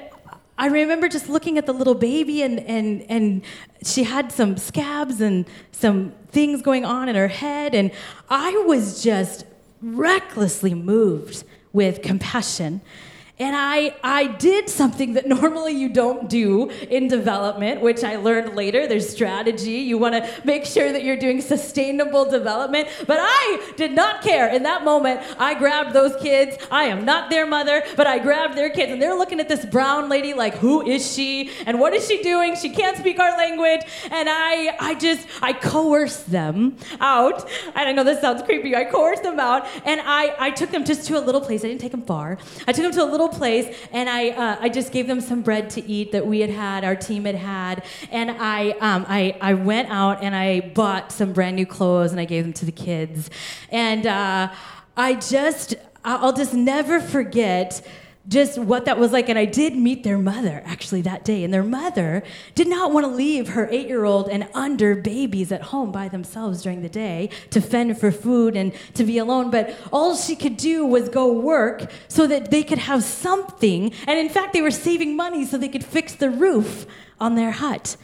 I 0.58 0.66
remember 0.66 1.08
just 1.08 1.28
looking 1.28 1.56
at 1.56 1.66
the 1.66 1.72
little 1.72 1.94
baby, 1.94 2.42
and, 2.42 2.58
and, 2.60 3.02
and 3.08 3.42
she 3.84 4.02
had 4.02 4.32
some 4.32 4.56
scabs 4.56 5.20
and 5.20 5.46
some 5.70 6.12
things 6.32 6.62
going 6.62 6.84
on 6.84 7.08
in 7.08 7.14
her 7.14 7.28
head, 7.28 7.76
and 7.76 7.92
I 8.28 8.64
was 8.66 9.02
just 9.02 9.46
recklessly 9.80 10.74
moved 10.74 11.44
with 11.72 12.02
compassion. 12.02 12.80
And 13.40 13.54
I, 13.54 13.94
I 14.02 14.26
did 14.26 14.68
something 14.68 15.14
that 15.14 15.26
normally 15.38 15.72
you 15.72 15.88
don't 15.88 16.28
do 16.28 16.70
in 16.90 17.08
development, 17.08 17.80
which 17.80 18.02
I 18.02 18.16
learned 18.16 18.56
later. 18.56 18.86
There's 18.86 19.08
strategy. 19.08 19.72
You 19.72 19.98
want 19.98 20.14
to 20.14 20.28
make 20.44 20.64
sure 20.64 20.92
that 20.92 21.04
you're 21.04 21.16
doing 21.16 21.40
sustainable 21.40 22.28
development. 22.28 22.88
But 23.06 23.18
I 23.20 23.72
did 23.76 23.92
not 23.92 24.22
care. 24.22 24.48
In 24.48 24.64
that 24.64 24.84
moment, 24.84 25.20
I 25.38 25.54
grabbed 25.54 25.92
those 25.92 26.16
kids. 26.20 26.56
I 26.70 26.84
am 26.84 27.04
not 27.04 27.30
their 27.30 27.46
mother, 27.46 27.82
but 27.96 28.06
I 28.06 28.18
grabbed 28.18 28.56
their 28.56 28.70
kids. 28.70 28.92
And 28.92 29.00
they're 29.00 29.16
looking 29.16 29.40
at 29.40 29.48
this 29.48 29.64
brown 29.64 30.08
lady 30.08 30.34
like, 30.34 30.54
who 30.54 30.86
is 30.86 31.12
she? 31.12 31.50
And 31.66 31.78
what 31.78 31.94
is 31.94 32.06
she 32.06 32.22
doing? 32.22 32.56
She 32.56 32.70
can't 32.70 32.96
speak 32.96 33.20
our 33.20 33.36
language. 33.36 33.82
And 34.10 34.28
I, 34.28 34.76
I 34.80 34.94
just, 34.94 35.26
I 35.42 35.52
coerced 35.52 36.30
them 36.30 36.76
out. 37.00 37.48
And 37.74 37.88
I 37.88 37.92
know 37.92 38.04
this 38.04 38.20
sounds 38.20 38.42
creepy. 38.42 38.74
I 38.74 38.84
coerced 38.84 39.22
them 39.22 39.38
out. 39.38 39.66
And 39.84 40.00
I, 40.02 40.34
I 40.38 40.50
took 40.50 40.70
them 40.70 40.84
just 40.84 41.06
to 41.06 41.18
a 41.18 41.22
little 41.22 41.40
place. 41.40 41.64
I 41.64 41.68
didn't 41.68 41.80
take 41.80 41.92
them 41.92 42.02
far. 42.02 42.38
I 42.66 42.72
took 42.72 42.82
them 42.82 42.92
to 42.92 43.04
a 43.04 43.10
little 43.10 43.27
place, 43.28 43.74
and 43.92 44.08
I, 44.08 44.30
uh, 44.30 44.56
I 44.60 44.68
just 44.68 44.92
gave 44.92 45.06
them 45.06 45.20
some 45.20 45.42
bread 45.42 45.70
to 45.70 45.86
eat 45.86 46.12
that 46.12 46.26
we 46.26 46.40
had 46.40 46.50
had, 46.50 46.84
our 46.84 46.96
team 46.96 47.24
had 47.24 47.34
had, 47.34 47.84
and 48.10 48.30
I, 48.30 48.70
um, 48.80 49.06
I, 49.08 49.36
I 49.40 49.54
went 49.54 49.90
out 49.90 50.22
and 50.22 50.34
I 50.34 50.60
bought 50.60 51.12
some 51.12 51.32
brand 51.32 51.56
new 51.56 51.66
clothes 51.66 52.10
and 52.12 52.20
I 52.20 52.24
gave 52.24 52.44
them 52.44 52.52
to 52.54 52.64
the 52.64 52.72
kids, 52.72 53.30
and 53.70 54.06
uh, 54.06 54.50
I 54.96 55.14
just, 55.14 55.74
I'll 56.04 56.32
just 56.32 56.54
never 56.54 57.00
forget 57.00 57.86
just 58.28 58.58
what 58.58 58.84
that 58.84 58.98
was 58.98 59.12
like. 59.12 59.28
And 59.28 59.38
I 59.38 59.44
did 59.44 59.74
meet 59.74 60.04
their 60.04 60.18
mother 60.18 60.62
actually 60.64 61.02
that 61.02 61.24
day. 61.24 61.44
And 61.44 61.52
their 61.52 61.64
mother 61.64 62.22
did 62.54 62.68
not 62.68 62.92
want 62.92 63.06
to 63.06 63.12
leave 63.12 63.48
her 63.50 63.68
eight 63.70 63.88
year 63.88 64.04
old 64.04 64.28
and 64.28 64.46
under 64.54 64.94
babies 64.94 65.50
at 65.50 65.62
home 65.62 65.90
by 65.90 66.08
themselves 66.08 66.62
during 66.62 66.82
the 66.82 66.88
day 66.88 67.30
to 67.50 67.60
fend 67.60 67.98
for 67.98 68.10
food 68.12 68.56
and 68.56 68.72
to 68.94 69.04
be 69.04 69.18
alone. 69.18 69.50
But 69.50 69.74
all 69.92 70.14
she 70.14 70.36
could 70.36 70.56
do 70.56 70.84
was 70.84 71.08
go 71.08 71.32
work 71.32 71.90
so 72.08 72.26
that 72.26 72.50
they 72.50 72.62
could 72.62 72.78
have 72.78 73.02
something. 73.02 73.92
And 74.06 74.18
in 74.18 74.28
fact, 74.28 74.52
they 74.52 74.62
were 74.62 74.70
saving 74.70 75.16
money 75.16 75.44
so 75.44 75.56
they 75.56 75.68
could 75.68 75.84
fix 75.84 76.14
the 76.14 76.30
roof 76.30 76.86
on 77.18 77.34
their 77.34 77.50
hut. 77.50 77.96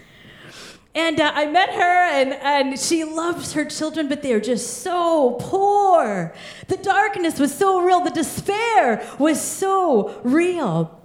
And 0.95 1.21
uh, 1.21 1.33
I 1.35 1.47
met 1.47 1.71
her, 1.71 1.81
and, 1.81 2.35
and 2.35 2.79
she 2.79 3.03
loves 3.03 3.55
her 3.55 3.65
children, 3.65 4.09
but 4.09 4.23
they 4.23 4.33
are 4.33 4.41
just 4.41 4.83
so 4.83 5.37
poor. 5.41 6.33
The 6.69 6.77
darkness 6.77 7.41
was 7.41 7.53
so 7.53 7.81
real, 7.81 8.01
the 8.01 8.11
despair 8.11 9.05
was 9.19 9.41
so 9.41 10.21
real. 10.23 11.01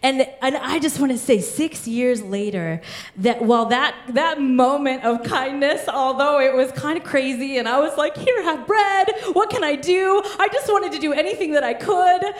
And, 0.00 0.28
and 0.42 0.56
I 0.56 0.78
just 0.78 1.00
want 1.00 1.10
to 1.10 1.18
say, 1.18 1.40
six 1.40 1.88
years 1.88 2.22
later, 2.22 2.80
that 3.16 3.42
while 3.42 3.66
that, 3.66 3.96
that 4.10 4.40
moment 4.40 5.04
of 5.04 5.24
kindness, 5.24 5.88
although 5.88 6.40
it 6.40 6.54
was 6.54 6.70
kind 6.72 6.96
of 6.96 7.02
crazy, 7.02 7.58
and 7.58 7.68
I 7.68 7.80
was 7.80 7.96
like, 7.96 8.16
here, 8.16 8.42
have 8.44 8.64
bread, 8.66 9.12
what 9.32 9.50
can 9.50 9.64
I 9.64 9.74
do? 9.74 10.22
I 10.38 10.48
just 10.52 10.68
wanted 10.68 10.92
to 10.92 10.98
do 10.98 11.12
anything 11.12 11.52
that 11.52 11.64
I 11.64 11.74
could. 11.74 12.34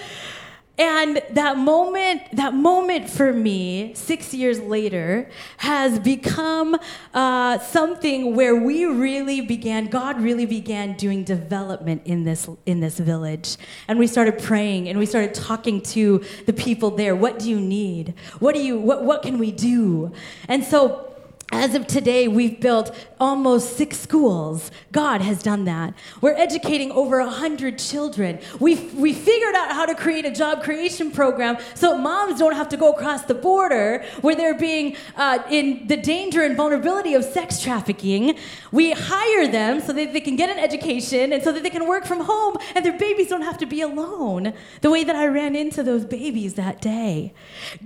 And 0.78 1.20
that 1.30 1.58
moment, 1.58 2.22
that 2.34 2.54
moment 2.54 3.10
for 3.10 3.32
me, 3.32 3.92
six 3.94 4.32
years 4.32 4.60
later, 4.60 5.28
has 5.56 5.98
become 5.98 6.78
uh, 7.12 7.58
something 7.58 8.36
where 8.36 8.54
we 8.54 8.84
really 8.84 9.40
began. 9.40 9.86
God 9.86 10.20
really 10.20 10.46
began 10.46 10.96
doing 10.96 11.24
development 11.24 12.02
in 12.04 12.22
this 12.22 12.48
in 12.64 12.78
this 12.78 12.98
village, 12.98 13.56
and 13.88 13.98
we 13.98 14.06
started 14.06 14.38
praying 14.38 14.88
and 14.88 15.00
we 15.00 15.06
started 15.06 15.34
talking 15.34 15.80
to 15.82 16.24
the 16.46 16.52
people 16.52 16.92
there. 16.92 17.16
What 17.16 17.40
do 17.40 17.50
you 17.50 17.60
need? 17.60 18.14
What 18.38 18.54
do 18.54 18.62
you? 18.62 18.78
What 18.78 19.02
what 19.02 19.22
can 19.22 19.38
we 19.38 19.50
do? 19.50 20.12
And 20.46 20.62
so 20.62 21.07
as 21.50 21.74
of 21.74 21.86
today, 21.86 22.28
we've 22.28 22.60
built 22.60 22.94
almost 23.18 23.78
six 23.78 23.98
schools. 23.98 24.70
God 24.92 25.22
has 25.22 25.42
done 25.42 25.64
that. 25.64 25.94
We're 26.20 26.34
educating 26.34 26.92
over 26.92 27.20
100 27.20 27.78
children. 27.78 28.38
We've, 28.60 28.92
we 28.94 29.14
figured 29.14 29.54
out 29.54 29.72
how 29.72 29.86
to 29.86 29.94
create 29.94 30.26
a 30.26 30.30
job 30.30 30.62
creation 30.62 31.10
program 31.10 31.56
so 31.74 31.96
moms 31.96 32.38
don't 32.38 32.54
have 32.54 32.68
to 32.68 32.76
go 32.76 32.92
across 32.92 33.24
the 33.24 33.34
border 33.34 34.04
where 34.20 34.36
they're 34.36 34.58
being 34.58 34.94
uh, 35.16 35.38
in 35.50 35.86
the 35.86 35.96
danger 35.96 36.42
and 36.42 36.54
vulnerability 36.54 37.14
of 37.14 37.24
sex 37.24 37.62
trafficking. 37.62 38.38
We 38.70 38.92
hire 38.92 39.48
them 39.48 39.80
so 39.80 39.94
that 39.94 40.12
they 40.12 40.20
can 40.20 40.36
get 40.36 40.50
an 40.50 40.58
education 40.58 41.32
and 41.32 41.42
so 41.42 41.50
that 41.52 41.62
they 41.62 41.70
can 41.70 41.88
work 41.88 42.04
from 42.04 42.20
home 42.20 42.58
and 42.74 42.84
their 42.84 42.98
babies 42.98 43.28
don't 43.28 43.42
have 43.42 43.56
to 43.58 43.66
be 43.66 43.80
alone 43.80 44.52
the 44.82 44.90
way 44.90 45.02
that 45.02 45.16
I 45.16 45.26
ran 45.26 45.56
into 45.56 45.82
those 45.82 46.04
babies 46.04 46.54
that 46.54 46.82
day. 46.82 47.32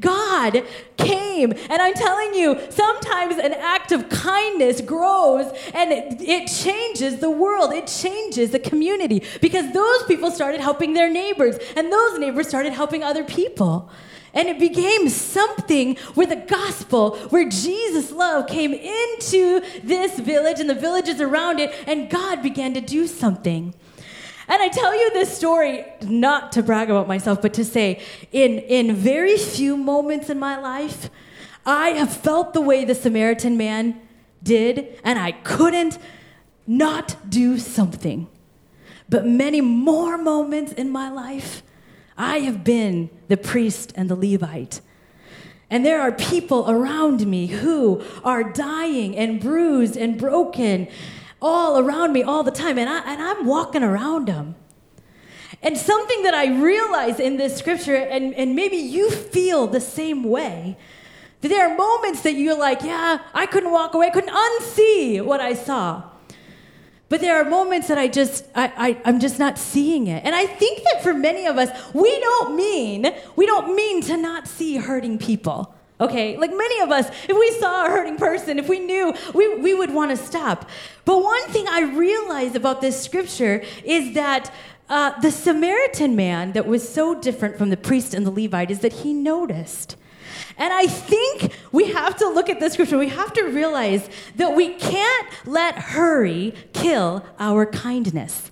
God 0.00 0.64
came, 0.96 1.52
and 1.52 1.80
I'm 1.80 1.94
telling 1.94 2.34
you, 2.34 2.58
sometimes 2.70 3.36
an 3.52 3.60
act 3.60 3.92
of 3.92 4.08
kindness 4.08 4.80
grows 4.80 5.46
and 5.74 5.92
it, 5.92 6.20
it 6.20 6.46
changes 6.48 7.18
the 7.18 7.30
world, 7.30 7.72
it 7.72 7.86
changes 7.86 8.50
the 8.50 8.58
community 8.58 9.22
because 9.40 9.72
those 9.72 10.02
people 10.04 10.30
started 10.30 10.60
helping 10.60 10.94
their 10.94 11.10
neighbors 11.10 11.56
and 11.76 11.92
those 11.92 12.18
neighbors 12.18 12.48
started 12.48 12.72
helping 12.72 13.02
other 13.02 13.24
people. 13.24 13.90
And 14.34 14.48
it 14.48 14.58
became 14.58 15.08
something 15.10 15.96
where 16.14 16.26
the 16.26 16.36
gospel, 16.36 17.16
where 17.28 17.48
Jesus' 17.48 18.10
love 18.10 18.46
came 18.46 18.72
into 18.72 19.60
this 19.84 20.18
village 20.18 20.58
and 20.58 20.70
the 20.70 20.74
villages 20.74 21.20
around 21.20 21.60
it, 21.60 21.74
and 21.86 22.08
God 22.08 22.42
began 22.42 22.72
to 22.74 22.80
do 22.80 23.06
something. 23.06 23.74
And 24.48 24.62
I 24.62 24.68
tell 24.68 24.94
you 24.98 25.12
this 25.12 25.36
story 25.36 25.84
not 26.02 26.52
to 26.52 26.62
brag 26.62 26.90
about 26.90 27.08
myself, 27.08 27.42
but 27.42 27.54
to 27.54 27.64
say, 27.64 28.02
in, 28.32 28.58
in 28.58 28.94
very 28.94 29.36
few 29.36 29.76
moments 29.76 30.30
in 30.30 30.38
my 30.38 30.58
life, 30.58 31.10
I 31.64 31.90
have 31.90 32.14
felt 32.14 32.54
the 32.54 32.60
way 32.60 32.84
the 32.84 32.94
Samaritan 32.94 33.56
man 33.56 34.00
did, 34.42 34.98
and 35.04 35.18
I 35.18 35.32
couldn't 35.32 35.98
not 36.66 37.16
do 37.28 37.58
something. 37.58 38.28
But 39.08 39.26
many 39.26 39.60
more 39.60 40.16
moments 40.16 40.72
in 40.72 40.90
my 40.90 41.10
life, 41.10 41.62
I 42.16 42.38
have 42.40 42.64
been 42.64 43.10
the 43.28 43.36
priest 43.36 43.92
and 43.94 44.08
the 44.08 44.16
Levite. 44.16 44.80
And 45.70 45.86
there 45.86 46.00
are 46.00 46.12
people 46.12 46.70
around 46.70 47.26
me 47.26 47.46
who 47.46 48.02
are 48.24 48.44
dying 48.44 49.16
and 49.16 49.40
bruised 49.40 49.96
and 49.96 50.18
broken 50.18 50.88
all 51.40 51.78
around 51.78 52.12
me 52.12 52.22
all 52.22 52.42
the 52.42 52.50
time. 52.50 52.78
And, 52.78 52.90
I, 52.90 52.98
and 53.10 53.22
I'm 53.22 53.46
walking 53.46 53.82
around 53.82 54.28
them. 54.28 54.54
And 55.62 55.78
something 55.78 56.24
that 56.24 56.34
I 56.34 56.46
realize 56.60 57.20
in 57.20 57.36
this 57.36 57.56
scripture, 57.56 57.96
and, 57.96 58.34
and 58.34 58.54
maybe 58.56 58.76
you 58.76 59.10
feel 59.10 59.66
the 59.66 59.80
same 59.80 60.24
way, 60.24 60.76
there 61.50 61.68
are 61.68 61.76
moments 61.76 62.22
that 62.22 62.34
you're 62.34 62.58
like, 62.58 62.82
yeah, 62.82 63.18
I 63.34 63.46
couldn't 63.46 63.72
walk 63.72 63.94
away, 63.94 64.06
I 64.06 64.10
couldn't 64.10 64.34
unsee 64.34 65.24
what 65.24 65.40
I 65.40 65.54
saw. 65.54 66.04
But 67.08 67.20
there 67.20 67.36
are 67.36 67.44
moments 67.44 67.88
that 67.88 67.98
I 67.98 68.08
just, 68.08 68.46
I, 68.54 68.72
I, 68.74 69.02
I'm 69.04 69.20
just 69.20 69.38
not 69.38 69.58
seeing 69.58 70.06
it. 70.06 70.24
And 70.24 70.34
I 70.34 70.46
think 70.46 70.82
that 70.84 71.02
for 71.02 71.12
many 71.12 71.44
of 71.46 71.58
us, 71.58 71.68
we 71.92 72.18
don't 72.20 72.56
mean, 72.56 73.06
we 73.36 73.44
don't 73.44 73.76
mean 73.76 74.00
to 74.02 74.16
not 74.16 74.48
see 74.48 74.78
hurting 74.78 75.18
people. 75.18 75.74
Okay, 76.00 76.38
like 76.38 76.50
many 76.50 76.80
of 76.80 76.90
us, 76.90 77.08
if 77.28 77.38
we 77.38 77.50
saw 77.60 77.86
a 77.86 77.90
hurting 77.90 78.16
person, 78.16 78.58
if 78.58 78.68
we 78.68 78.80
knew, 78.80 79.14
we, 79.34 79.54
we 79.56 79.74
would 79.74 79.92
want 79.92 80.10
to 80.10 80.16
stop. 80.16 80.68
But 81.04 81.22
one 81.22 81.48
thing 81.48 81.66
I 81.68 81.82
realize 81.82 82.54
about 82.54 82.80
this 82.80 83.00
scripture 83.00 83.62
is 83.84 84.14
that 84.14 84.52
uh, 84.88 85.18
the 85.20 85.30
Samaritan 85.30 86.16
man 86.16 86.52
that 86.52 86.66
was 86.66 86.88
so 86.88 87.14
different 87.14 87.58
from 87.58 87.70
the 87.70 87.76
priest 87.76 88.14
and 88.14 88.26
the 88.26 88.30
Levite 88.30 88.70
is 88.70 88.80
that 88.80 88.92
he 88.92 89.12
noticed. 89.12 89.96
And 90.56 90.72
I 90.72 90.86
think 90.86 91.56
we 91.72 91.92
have 91.92 92.16
to 92.16 92.28
look 92.28 92.48
at 92.48 92.60
this 92.60 92.74
scripture. 92.74 92.98
We 92.98 93.08
have 93.08 93.32
to 93.34 93.44
realize 93.44 94.08
that 94.36 94.54
we 94.54 94.70
can't 94.74 95.28
let 95.46 95.76
hurry 95.76 96.54
kill 96.72 97.24
our 97.38 97.66
kindness. 97.66 98.50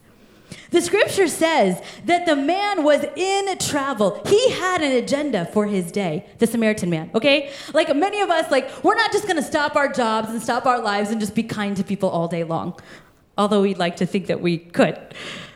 The 0.70 0.80
scripture 0.80 1.26
says 1.26 1.82
that 2.04 2.26
the 2.26 2.36
man 2.36 2.84
was 2.84 3.04
in 3.16 3.58
travel. 3.58 4.22
He 4.26 4.50
had 4.52 4.82
an 4.82 4.92
agenda 4.92 5.46
for 5.46 5.66
his 5.66 5.90
day, 5.90 6.26
the 6.38 6.46
Samaritan 6.46 6.90
man, 6.90 7.10
okay? 7.14 7.50
Like 7.74 7.94
many 7.96 8.20
of 8.20 8.30
us, 8.30 8.50
like, 8.50 8.84
we're 8.84 8.94
not 8.94 9.10
just 9.10 9.26
gonna 9.26 9.42
stop 9.42 9.74
our 9.74 9.92
jobs 9.92 10.28
and 10.30 10.40
stop 10.40 10.66
our 10.66 10.80
lives 10.80 11.10
and 11.10 11.20
just 11.20 11.34
be 11.34 11.42
kind 11.42 11.76
to 11.76 11.82
people 11.82 12.08
all 12.08 12.28
day 12.28 12.44
long, 12.44 12.74
although 13.36 13.62
we'd 13.62 13.78
like 13.78 13.96
to 13.96 14.06
think 14.06 14.26
that 14.26 14.40
we 14.40 14.58
could. 14.58 14.98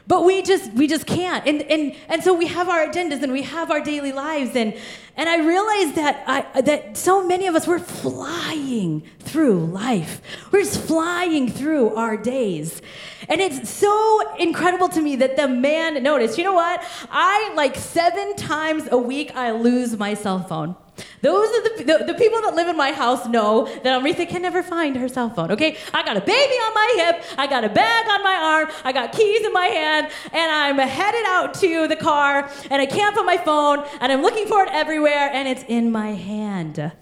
but 0.07 0.25
we 0.25 0.43
just 0.43 0.73
we 0.75 0.87
just 0.87 1.07
can't. 1.07 1.47
And 1.47 1.63
and 1.63 1.95
and 2.09 2.23
so 2.23 2.35
we 2.35 2.47
have 2.47 2.69
our 2.69 2.87
agendas 2.87 3.23
and 3.23 3.33
we 3.33 3.43
have 3.43 3.71
our 3.71 3.81
daily 3.81 4.13
lives. 4.13 4.55
And 4.55 4.75
and 5.17 5.29
i 5.29 5.39
realized 5.39 5.95
that 5.95 6.25
i 6.27 6.61
that 6.61 6.97
so 6.97 7.27
many 7.27 7.47
of 7.47 7.55
us 7.55 7.67
we're 7.67 7.79
flying 7.79 9.03
through 9.21 9.65
life. 9.67 10.21
We're 10.51 10.63
just 10.63 10.81
flying 10.81 11.51
through 11.51 11.95
our 11.95 12.17
days. 12.17 12.83
And 13.29 13.41
it's 13.41 13.71
so 13.71 14.35
incredible 14.37 14.89
to 14.91 15.01
me 15.01 15.17
that 15.17 15.37
the 15.37 15.49
man 15.49 16.03
noticed 16.03 16.37
you 16.39 16.45
know 16.45 16.53
what? 16.55 16.83
I 17.11 17.53
like 17.55 17.77
seven 17.77 18.37
times 18.37 18.89
a 18.91 18.99
week 18.99 19.35
i 19.35 19.51
lose 19.53 19.97
my 19.97 20.15
cell 20.15 20.43
phone 20.43 20.77
those 21.23 21.49
are 21.49 21.63
the, 21.63 21.85
the, 21.85 22.05
the, 22.13 22.15
people 22.15 22.41
that 22.43 22.55
live 22.55 22.69
in 22.69 22.77
my 22.77 22.93
house 22.93 23.27
know 23.27 23.67
that 23.67 23.87
Amrita 23.87 24.27
can 24.27 24.43
never 24.43 24.63
find 24.63 24.97
her 24.97 25.09
cell 25.09 25.31
phone, 25.31 25.51
okay? 25.53 25.77
I 25.93 26.05
got 26.05 26.17
a 26.17 26.21
baby 26.21 26.55
on 26.55 26.75
my 26.75 26.93
hip, 26.97 27.25
I 27.39 27.47
got 27.47 27.65
a 27.65 27.69
bag 27.69 28.09
on 28.09 28.23
my 28.23 28.37
arm, 28.37 28.69
I 28.85 28.93
got 28.93 29.13
keys 29.13 29.45
in 29.45 29.53
my 29.53 29.67
hand, 29.67 30.13
and 30.33 30.53
I'm 30.53 30.79
headed 30.79 31.25
out 31.27 31.55
to 31.55 31.89
the 31.89 31.97
car, 31.97 32.51
and 32.71 32.81
I 32.81 32.87
can't 32.87 33.15
put 33.15 33.27
my 33.27 33.39
phone, 33.39 33.85
and 34.01 34.13
I'm 34.13 34.23
looking 34.23 34.47
for 34.47 34.63
it 34.65 34.71
everywhere, 34.73 35.31
and 35.33 35.49
it's 35.49 35.65
in 35.67 35.91
my 35.91 36.13
hand. 36.13 36.93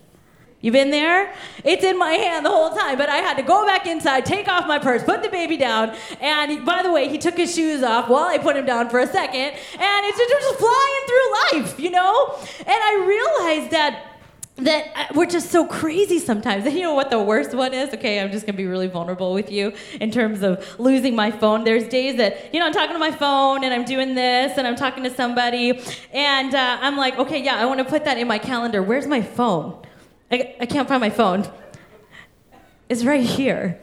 You 0.62 0.71
been 0.71 0.92
there? 0.92 1.35
It's 1.64 1.83
in 1.83 1.99
my 1.99 2.12
hand 2.12 2.47
the 2.47 2.50
whole 2.50 2.71
time, 2.71 2.97
but 2.97 3.09
I 3.09 3.16
had 3.16 3.37
to 3.37 3.42
go 3.42 3.66
back 3.66 3.85
inside, 3.85 4.25
take 4.25 4.47
off 4.47 4.69
my 4.69 4.78
purse, 4.78 5.02
put 5.02 5.21
the 5.21 5.28
baby 5.28 5.57
down, 5.57 5.95
and 6.21 6.52
he, 6.52 6.61
by 6.61 6.85
the 6.85 6.92
way, 6.92 7.09
he 7.09 7.19
took 7.19 7.37
his 7.37 7.52
shoes 7.52 7.83
off 7.83 8.09
while 8.09 8.25
I 8.25 8.38
put 8.38 8.57
him 8.57 8.64
down 8.64 8.88
for 8.88 9.00
a 9.00 9.07
second, 9.07 9.35
and 9.35 10.07
it's 10.07 10.19
just, 10.19 10.33
flying 10.52 11.02
through 11.07 11.61
life, 11.61 11.81
you 11.81 11.90
know? 11.90 12.38
And 12.61 12.69
I 12.69 13.04
realized 13.07 13.73
that 13.73 14.09
that 14.57 14.92
uh, 14.95 15.07
we're 15.14 15.26
just 15.26 15.50
so 15.50 15.66
crazy 15.66 16.19
sometimes. 16.19 16.66
And 16.66 16.75
you 16.76 16.83
know 16.83 16.95
what 16.95 17.11
the 17.11 17.21
worst 17.21 17.54
one 17.54 17.73
is? 17.73 17.92
Okay, 17.95 18.21
I'm 18.21 18.31
just 18.31 18.47
gonna 18.47 18.57
be 18.57 18.66
really 18.66 18.87
vulnerable 18.87 19.33
with 19.33 19.50
you 19.50 19.73
in 20.00 20.11
terms 20.11 20.42
of 20.42 20.78
losing 20.78 21.16
my 21.16 21.31
phone. 21.31 21.64
There's 21.64 21.88
days 21.88 22.16
that, 22.19 22.52
you 22.54 22.61
know, 22.61 22.66
I'm 22.66 22.73
talking 22.73 22.92
to 22.92 22.99
my 22.99 23.11
phone 23.11 23.64
and 23.64 23.73
I'm 23.73 23.85
doing 23.85 24.14
this 24.14 24.59
and 24.59 24.66
I'm 24.66 24.76
talking 24.76 25.02
to 25.04 25.11
somebody 25.11 25.81
and 26.12 26.54
uh, 26.54 26.78
I'm 26.81 26.97
like, 26.97 27.19
okay, 27.19 27.42
yeah, 27.42 27.57
I 27.57 27.64
wanna 27.64 27.85
put 27.85 28.04
that 28.04 28.19
in 28.19 28.28
my 28.28 28.38
calendar. 28.38 28.83
Where's 28.83 29.07
my 29.07 29.23
phone? 29.23 29.83
I, 30.33 30.57
I 30.61 30.67
can't 30.67 30.89
find 30.89 31.01
my 31.01 31.11
phone. 31.11 31.47
It's 32.89 33.05
right 33.05 33.23
here. 33.25 33.81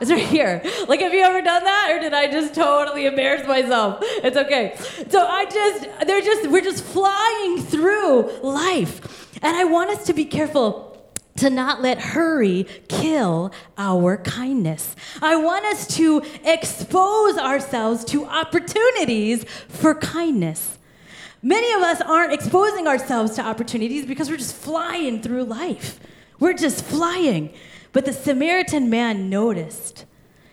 It's 0.00 0.10
right 0.10 0.26
here. 0.26 0.60
Like, 0.88 1.00
have 1.00 1.14
you 1.14 1.22
ever 1.22 1.40
done 1.40 1.64
that, 1.64 1.90
or 1.90 2.00
did 2.00 2.12
I 2.12 2.30
just 2.30 2.54
totally 2.54 3.06
embarrass 3.06 3.46
myself? 3.46 3.98
It's 4.02 4.36
okay. 4.36 4.76
So 5.08 5.26
I 5.26 5.46
just, 5.46 6.06
they're 6.06 6.20
just, 6.20 6.50
we're 6.50 6.60
just 6.60 6.84
flying 6.84 7.62
through 7.62 8.30
life. 8.42 9.34
And 9.42 9.56
I 9.56 9.64
want 9.64 9.90
us 9.90 10.04
to 10.06 10.12
be 10.12 10.24
careful 10.24 10.84
to 11.36 11.48
not 11.50 11.80
let 11.80 12.00
hurry 12.00 12.66
kill 12.88 13.52
our 13.78 14.16
kindness. 14.18 14.96
I 15.22 15.36
want 15.36 15.64
us 15.66 15.86
to 15.96 16.22
expose 16.44 17.38
ourselves 17.38 18.04
to 18.06 18.26
opportunities 18.26 19.44
for 19.68 19.94
kindness. 19.94 20.78
Many 21.46 21.72
of 21.74 21.82
us 21.82 22.00
aren't 22.00 22.32
exposing 22.32 22.88
ourselves 22.88 23.36
to 23.36 23.42
opportunities 23.42 24.04
because 24.04 24.28
we're 24.28 24.36
just 24.36 24.56
flying 24.56 25.22
through 25.22 25.44
life. 25.44 26.00
We're 26.40 26.54
just 26.54 26.84
flying. 26.84 27.54
But 27.92 28.04
the 28.04 28.12
Samaritan 28.12 28.90
man 28.90 29.30
noticed. 29.30 30.06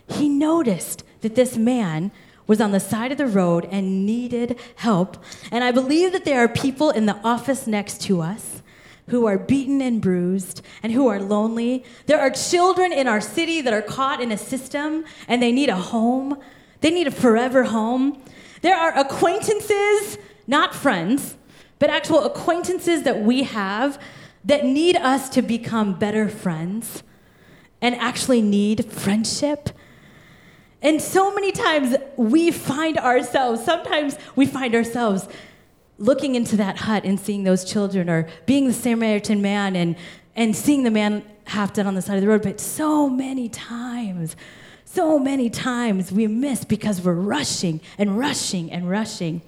He 0.08 0.30
noticed 0.30 1.04
that 1.22 1.34
this 1.34 1.58
man 1.58 2.12
was 2.46 2.62
on 2.62 2.74
the 2.74 2.80
side 2.80 3.12
of 3.12 3.18
the 3.18 3.26
road 3.26 3.68
and 3.72 4.06
needed 4.06 4.60
help. 4.76 5.18
And 5.50 5.64
I 5.64 5.72
believe 5.72 6.12
that 6.12 6.26
there 6.26 6.44
are 6.44 6.48
people 6.48 6.92
in 6.92 7.08
the 7.08 7.18
office 7.24 7.66
next 7.66 8.00
to 8.04 8.22
us 8.22 8.62
who 9.08 9.26
are 9.26 9.40
beaten 9.40 9.82
and 9.82 10.00
bruised 10.00 10.62
and 10.84 10.92
who 10.92 11.08
are 11.08 11.20
lonely. 11.20 11.84
There 12.06 12.20
are 12.20 12.30
children 12.30 12.94
in 12.94 13.08
our 13.08 13.20
city 13.20 13.62
that 13.62 13.74
are 13.74 13.82
caught 13.82 14.22
in 14.22 14.32
a 14.32 14.38
system 14.38 15.06
and 15.28 15.42
they 15.42 15.52
need 15.52 15.70
a 15.70 15.76
home. 15.76 16.38
They 16.82 16.92
need 16.92 17.08
a 17.08 17.12
forever 17.12 17.64
home. 17.64 18.22
There 18.62 18.78
are 18.78 18.96
acquaintances, 18.96 20.20
not 20.48 20.76
friends, 20.76 21.36
but 21.80 21.90
actual 21.90 22.24
acquaintances 22.24 23.04
that 23.04 23.22
we 23.22 23.44
have 23.44 24.00
that 24.46 24.66
need 24.66 24.96
us 24.96 25.30
to 25.30 25.42
become 25.42 25.98
better 25.98 26.28
friends 26.28 27.04
and 27.82 27.96
actually 27.96 28.42
need 28.42 28.92
friendship. 28.92 29.70
And 30.82 31.02
so 31.02 31.34
many 31.34 31.52
times 31.52 31.96
we 32.18 32.52
find 32.52 32.98
ourselves, 32.98 33.64
sometimes 33.64 34.18
we 34.36 34.46
find 34.46 34.76
ourselves 34.76 35.28
looking 35.98 36.36
into 36.36 36.58
that 36.58 36.78
hut 36.78 37.04
and 37.06 37.20
seeing 37.20 37.44
those 37.44 37.64
children 37.64 38.10
or 38.10 38.28
being 38.46 38.68
the 38.68 38.74
Samaritan 38.74 39.42
man 39.42 39.76
and, 39.76 39.96
and 40.36 40.56
seeing 40.56 40.84
the 40.84 40.92
man 40.92 41.24
half 41.46 41.74
dead 41.74 41.86
on 41.86 41.96
the 41.96 42.02
side 42.02 42.16
of 42.16 42.22
the 42.22 42.28
road. 42.28 42.42
But 42.42 42.60
so 42.60 43.10
many 43.10 43.48
times, 43.48 44.36
so 44.86 45.18
many 45.20 45.50
times 45.50 46.12
we 46.12 46.28
miss 46.28 46.66
because 46.66 47.02
we're 47.02 47.14
rushing 47.14 47.80
and 47.98 48.18
rushing 48.18 48.72
and 48.72 48.90
rushing. 48.90 49.42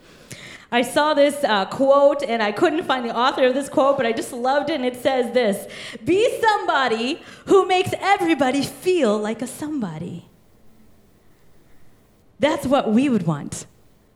I 0.75 0.82
saw 0.82 1.13
this 1.13 1.41
uh, 1.46 1.63
quote 1.67 2.22
and 2.22 2.44
I 2.44 2.51
couldn't 2.51 2.84
find 2.84 3.05
the 3.05 3.15
author 3.15 3.46
of 3.46 3.53
this 3.53 3.70
quote, 3.70 3.96
but 3.96 4.05
I 4.05 4.12
just 4.12 4.34
loved 4.34 4.70
it. 4.70 4.75
And 4.75 4.86
it 4.86 5.01
says 5.01 5.34
this 5.34 5.71
Be 6.04 6.38
somebody 6.41 7.21
who 7.45 7.65
makes 7.65 7.91
everybody 8.02 8.62
feel 8.62 9.17
like 9.17 9.41
a 9.41 9.47
somebody. 9.47 10.26
That's 12.41 12.67
what 12.67 12.91
we 12.91 13.08
would 13.08 13.26
want. 13.26 13.65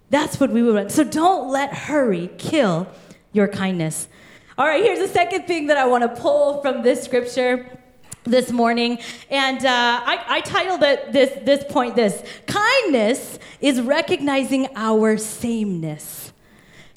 That's 0.09 0.37
what 0.37 0.49
we 0.49 0.61
would 0.61 0.75
want. 0.75 0.91
So 0.91 1.05
don't 1.05 1.49
let 1.49 1.73
hurry 1.73 2.29
kill 2.37 2.89
your 3.31 3.47
kindness. 3.47 4.09
All 4.57 4.65
right, 4.65 4.83
here's 4.83 4.99
the 4.99 5.07
second 5.07 5.47
thing 5.47 5.67
that 5.67 5.77
I 5.77 5.85
want 5.85 6.03
to 6.03 6.21
pull 6.21 6.61
from 6.61 6.83
this 6.83 7.01
scripture 7.01 7.79
this 8.25 8.51
morning, 8.51 8.99
and 9.29 9.65
uh, 9.65 10.01
I, 10.05 10.25
I, 10.27 10.41
titled 10.41 10.83
it 10.83 11.13
this 11.13 11.31
this 11.45 11.63
point 11.71 11.95
this 11.95 12.21
kindness 12.47 13.39
is 13.61 13.79
recognizing 13.79 14.67
our 14.75 15.17
sameness. 15.17 16.28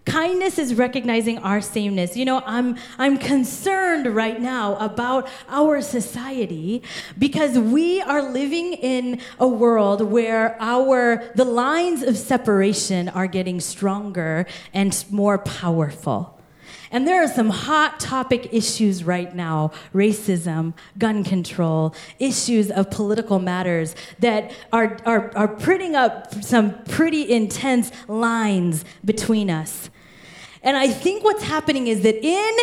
Kindness 0.05 0.59
is 0.59 0.75
recognizing 0.75 1.39
our 1.39 1.61
sameness. 1.61 2.17
You 2.17 2.25
know, 2.25 2.43
I'm, 2.45 2.77
I'm 2.99 3.19
concerned 3.19 4.07
right 4.07 4.41
now 4.41 4.77
about 4.77 5.29
our 5.49 5.81
society 5.81 6.83
because 7.19 7.57
we 7.59 8.01
are 8.03 8.23
living 8.23 8.73
in 8.73 9.21
a 9.39 9.47
world 9.47 10.03
where 10.03 10.57
our, 10.61 11.31
the 11.37 11.45
lines 11.45 12.03
of 12.03 12.19
separation 12.19 13.09
are 13.11 13.29
getting 13.29 13.61
stronger 13.61 14.47
and 14.75 15.05
more 15.11 15.39
powerful. 15.39 16.39
And 16.91 17.09
there 17.09 17.23
are 17.23 17.29
some 17.29 17.49
hot 17.49 17.99
topic 18.01 18.51
issues 18.53 19.03
right 19.03 19.35
now 19.35 19.73
racism, 19.95 20.75
gun 20.99 21.25
control, 21.25 21.95
issues 22.19 22.71
of 22.71 22.91
political 22.91 23.39
matters 23.39 23.95
that 24.19 24.53
are, 24.73 24.99
are, 25.07 25.31
are 25.35 25.49
putting 25.49 25.97
up 25.97 26.35
some 26.45 26.83
pretty 26.85 27.33
intense 27.33 27.91
lines 28.09 28.85
between 29.05 29.49
us. 29.49 29.89
And 30.63 30.77
I 30.77 30.89
think 30.89 31.25
what's 31.25 31.43
happening 31.43 31.89
is 31.89 32.03
that 32.03 32.25
in 32.25 32.57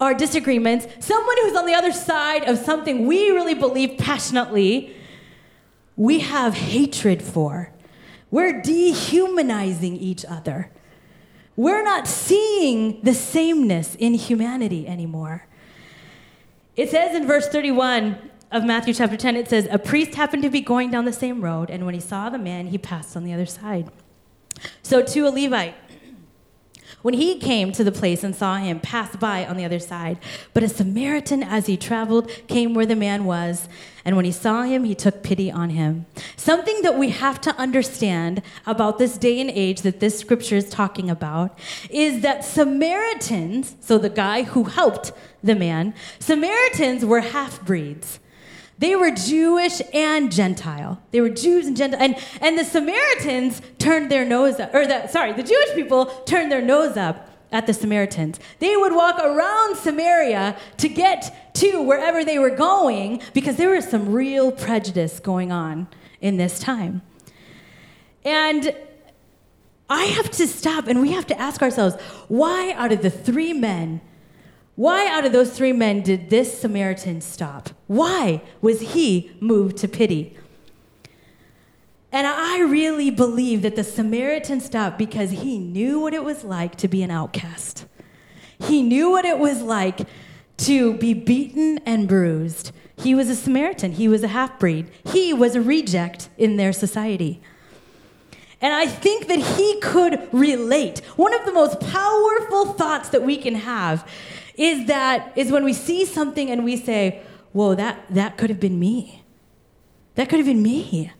our 0.00 0.14
disagreements, 0.14 0.86
someone 1.00 1.36
who's 1.42 1.56
on 1.56 1.66
the 1.66 1.74
other 1.74 1.92
side 1.92 2.44
of 2.44 2.58
something 2.58 3.06
we 3.06 3.30
really 3.30 3.54
believe 3.54 3.98
passionately, 3.98 4.94
we 5.96 6.20
have 6.20 6.54
hatred 6.54 7.22
for. 7.22 7.72
We're 8.30 8.60
dehumanizing 8.60 9.96
each 9.96 10.24
other. 10.24 10.70
We're 11.54 11.82
not 11.82 12.06
seeing 12.06 13.00
the 13.02 13.14
sameness 13.14 13.94
in 13.94 14.14
humanity 14.14 14.86
anymore. 14.86 15.46
It 16.76 16.90
says 16.90 17.16
in 17.16 17.26
verse 17.26 17.48
31 17.48 18.18
of 18.52 18.64
Matthew 18.64 18.92
chapter 18.92 19.16
10, 19.16 19.36
it 19.36 19.48
says, 19.48 19.66
A 19.70 19.78
priest 19.78 20.14
happened 20.14 20.42
to 20.42 20.50
be 20.50 20.60
going 20.60 20.90
down 20.90 21.06
the 21.06 21.12
same 21.12 21.40
road, 21.40 21.70
and 21.70 21.86
when 21.86 21.94
he 21.94 22.00
saw 22.00 22.28
the 22.28 22.38
man, 22.38 22.66
he 22.66 22.76
passed 22.76 23.16
on 23.16 23.24
the 23.24 23.32
other 23.32 23.46
side. 23.46 23.90
So, 24.82 25.02
to 25.02 25.20
a 25.26 25.30
Levite, 25.30 25.74
when 27.06 27.14
he 27.14 27.38
came 27.38 27.70
to 27.70 27.84
the 27.84 27.92
place 27.92 28.24
and 28.24 28.34
saw 28.34 28.56
him, 28.56 28.80
pass 28.80 29.14
by 29.14 29.46
on 29.46 29.56
the 29.56 29.64
other 29.64 29.78
side. 29.78 30.18
But 30.52 30.64
a 30.64 30.68
Samaritan, 30.68 31.40
as 31.40 31.66
he 31.66 31.76
traveled, 31.76 32.28
came 32.48 32.74
where 32.74 32.84
the 32.84 32.96
man 32.96 33.24
was, 33.24 33.68
and 34.04 34.16
when 34.16 34.24
he 34.24 34.32
saw 34.32 34.64
him, 34.64 34.82
he 34.82 34.96
took 34.96 35.22
pity 35.22 35.48
on 35.48 35.70
him. 35.70 36.06
Something 36.34 36.82
that 36.82 36.98
we 36.98 37.10
have 37.10 37.40
to 37.42 37.54
understand 37.54 38.42
about 38.66 38.98
this 38.98 39.18
day 39.18 39.40
and 39.40 39.48
age 39.48 39.82
that 39.82 40.00
this 40.00 40.18
scripture 40.18 40.56
is 40.56 40.68
talking 40.68 41.08
about 41.08 41.56
is 41.90 42.22
that 42.22 42.44
Samaritans, 42.44 43.76
so 43.78 43.98
the 43.98 44.10
guy 44.10 44.42
who 44.42 44.64
helped 44.64 45.12
the 45.44 45.54
man, 45.54 45.94
Samaritans 46.18 47.04
were 47.04 47.20
half 47.20 47.64
breeds. 47.64 48.18
They 48.78 48.94
were 48.94 49.10
Jewish 49.10 49.80
and 49.94 50.30
Gentile. 50.30 51.00
They 51.10 51.20
were 51.20 51.30
Jews 51.30 51.66
and 51.66 51.76
Gentile. 51.76 52.00
And, 52.00 52.16
and 52.40 52.58
the 52.58 52.64
Samaritans 52.64 53.62
turned 53.78 54.10
their 54.10 54.24
nose 54.24 54.60
up, 54.60 54.74
or 54.74 54.86
the, 54.86 55.06
sorry, 55.06 55.32
the 55.32 55.42
Jewish 55.42 55.74
people 55.74 56.06
turned 56.26 56.52
their 56.52 56.60
nose 56.60 56.96
up 56.96 57.30
at 57.52 57.66
the 57.66 57.72
Samaritans. 57.72 58.38
They 58.58 58.76
would 58.76 58.94
walk 58.94 59.18
around 59.18 59.76
Samaria 59.76 60.58
to 60.76 60.88
get 60.88 61.54
to 61.54 61.82
wherever 61.82 62.24
they 62.24 62.38
were 62.38 62.54
going 62.54 63.22
because 63.32 63.56
there 63.56 63.70
was 63.70 63.88
some 63.88 64.12
real 64.12 64.52
prejudice 64.52 65.20
going 65.20 65.52
on 65.52 65.88
in 66.20 66.36
this 66.36 66.58
time. 66.60 67.02
And 68.24 68.74
I 69.88 70.04
have 70.04 70.30
to 70.32 70.46
stop 70.46 70.86
and 70.88 71.00
we 71.00 71.12
have 71.12 71.26
to 71.28 71.40
ask 71.40 71.62
ourselves 71.62 71.96
why, 72.28 72.72
out 72.72 72.92
of 72.92 73.02
the 73.02 73.10
three 73.10 73.52
men 73.52 74.00
why, 74.76 75.08
out 75.08 75.24
of 75.24 75.32
those 75.32 75.56
three 75.56 75.72
men, 75.72 76.02
did 76.02 76.28
this 76.28 76.60
Samaritan 76.60 77.22
stop? 77.22 77.70
Why 77.86 78.42
was 78.60 78.92
he 78.92 79.32
moved 79.40 79.78
to 79.78 79.88
pity? 79.88 80.36
And 82.12 82.26
I 82.26 82.60
really 82.60 83.10
believe 83.10 83.62
that 83.62 83.74
the 83.74 83.84
Samaritan 83.84 84.60
stopped 84.60 84.98
because 84.98 85.30
he 85.30 85.58
knew 85.58 85.98
what 85.98 86.14
it 86.14 86.24
was 86.24 86.44
like 86.44 86.76
to 86.76 86.88
be 86.88 87.02
an 87.02 87.10
outcast. 87.10 87.86
He 88.58 88.82
knew 88.82 89.10
what 89.10 89.24
it 89.24 89.38
was 89.38 89.62
like 89.62 90.06
to 90.58 90.94
be 90.94 91.14
beaten 91.14 91.78
and 91.86 92.06
bruised. 92.06 92.72
He 92.96 93.14
was 93.14 93.28
a 93.28 93.36
Samaritan, 93.36 93.92
he 93.92 94.08
was 94.08 94.22
a 94.22 94.28
half 94.28 94.58
breed, 94.58 94.90
he 95.04 95.34
was 95.34 95.54
a 95.54 95.60
reject 95.60 96.28
in 96.38 96.56
their 96.56 96.72
society. 96.72 97.40
And 98.60 98.72
I 98.72 98.86
think 98.86 99.26
that 99.28 99.38
he 99.38 99.78
could 99.80 100.28
relate. 100.32 101.00
One 101.16 101.34
of 101.34 101.44
the 101.44 101.52
most 101.52 101.78
powerful 101.80 102.72
thoughts 102.72 103.10
that 103.10 103.22
we 103.22 103.36
can 103.36 103.54
have 103.54 104.08
is 104.56 104.86
that 104.86 105.32
is 105.36 105.50
when 105.50 105.64
we 105.64 105.72
see 105.72 106.04
something 106.04 106.50
and 106.50 106.64
we 106.64 106.76
say, 106.76 107.20
"Whoa, 107.52 107.74
that 107.74 108.04
that 108.10 108.36
could 108.36 108.50
have 108.50 108.60
been 108.60 108.78
me. 108.78 109.22
That 110.14 110.28
could 110.28 110.38
have 110.38 110.46
been 110.46 110.62
me." 110.62 111.12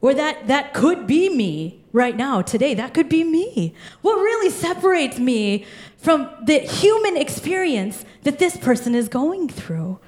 Or 0.00 0.12
that 0.14 0.48
that 0.48 0.74
could 0.74 1.06
be 1.06 1.28
me 1.28 1.80
right 1.92 2.16
now 2.16 2.42
today. 2.42 2.74
That 2.74 2.92
could 2.92 3.08
be 3.08 3.22
me. 3.22 3.74
What 4.00 4.16
really 4.16 4.50
separates 4.50 5.18
me 5.18 5.64
from 5.96 6.28
the 6.44 6.58
human 6.58 7.16
experience 7.16 8.04
that 8.24 8.38
this 8.38 8.56
person 8.56 8.94
is 8.96 9.08
going 9.08 9.48
through? 9.48 10.00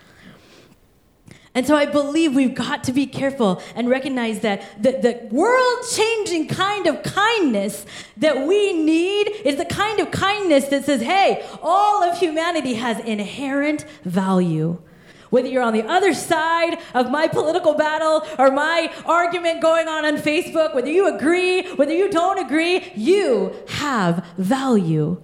And 1.54 1.64
so 1.64 1.76
I 1.76 1.86
believe 1.86 2.34
we've 2.34 2.54
got 2.54 2.82
to 2.84 2.92
be 2.92 3.06
careful 3.06 3.62
and 3.76 3.88
recognize 3.88 4.40
that 4.40 4.82
the, 4.82 4.90
the 4.90 5.28
world 5.30 5.84
changing 5.92 6.48
kind 6.48 6.88
of 6.88 7.02
kindness 7.04 7.86
that 8.16 8.44
we 8.46 8.72
need 8.72 9.28
is 9.44 9.56
the 9.56 9.64
kind 9.64 10.00
of 10.00 10.10
kindness 10.10 10.66
that 10.68 10.84
says, 10.84 11.00
hey, 11.00 11.46
all 11.62 12.02
of 12.02 12.18
humanity 12.18 12.74
has 12.74 12.98
inherent 12.98 13.84
value. 14.04 14.82
Whether 15.30 15.48
you're 15.48 15.62
on 15.62 15.74
the 15.74 15.86
other 15.86 16.12
side 16.12 16.78
of 16.92 17.10
my 17.10 17.28
political 17.28 17.74
battle 17.74 18.26
or 18.36 18.50
my 18.50 18.92
argument 19.04 19.62
going 19.62 19.86
on 19.86 20.04
on 20.04 20.16
Facebook, 20.16 20.74
whether 20.74 20.90
you 20.90 21.14
agree, 21.14 21.68
whether 21.74 21.94
you 21.94 22.10
don't 22.10 22.38
agree, 22.38 22.92
you 22.96 23.54
have 23.68 24.26
value. 24.38 25.22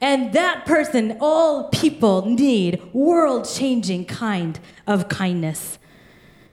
And 0.00 0.32
that 0.32 0.66
person, 0.66 1.18
all 1.20 1.68
people 1.68 2.26
need 2.26 2.82
world 2.92 3.46
changing 3.48 4.06
kind 4.06 4.58
of 4.92 5.08
kindness. 5.08 5.78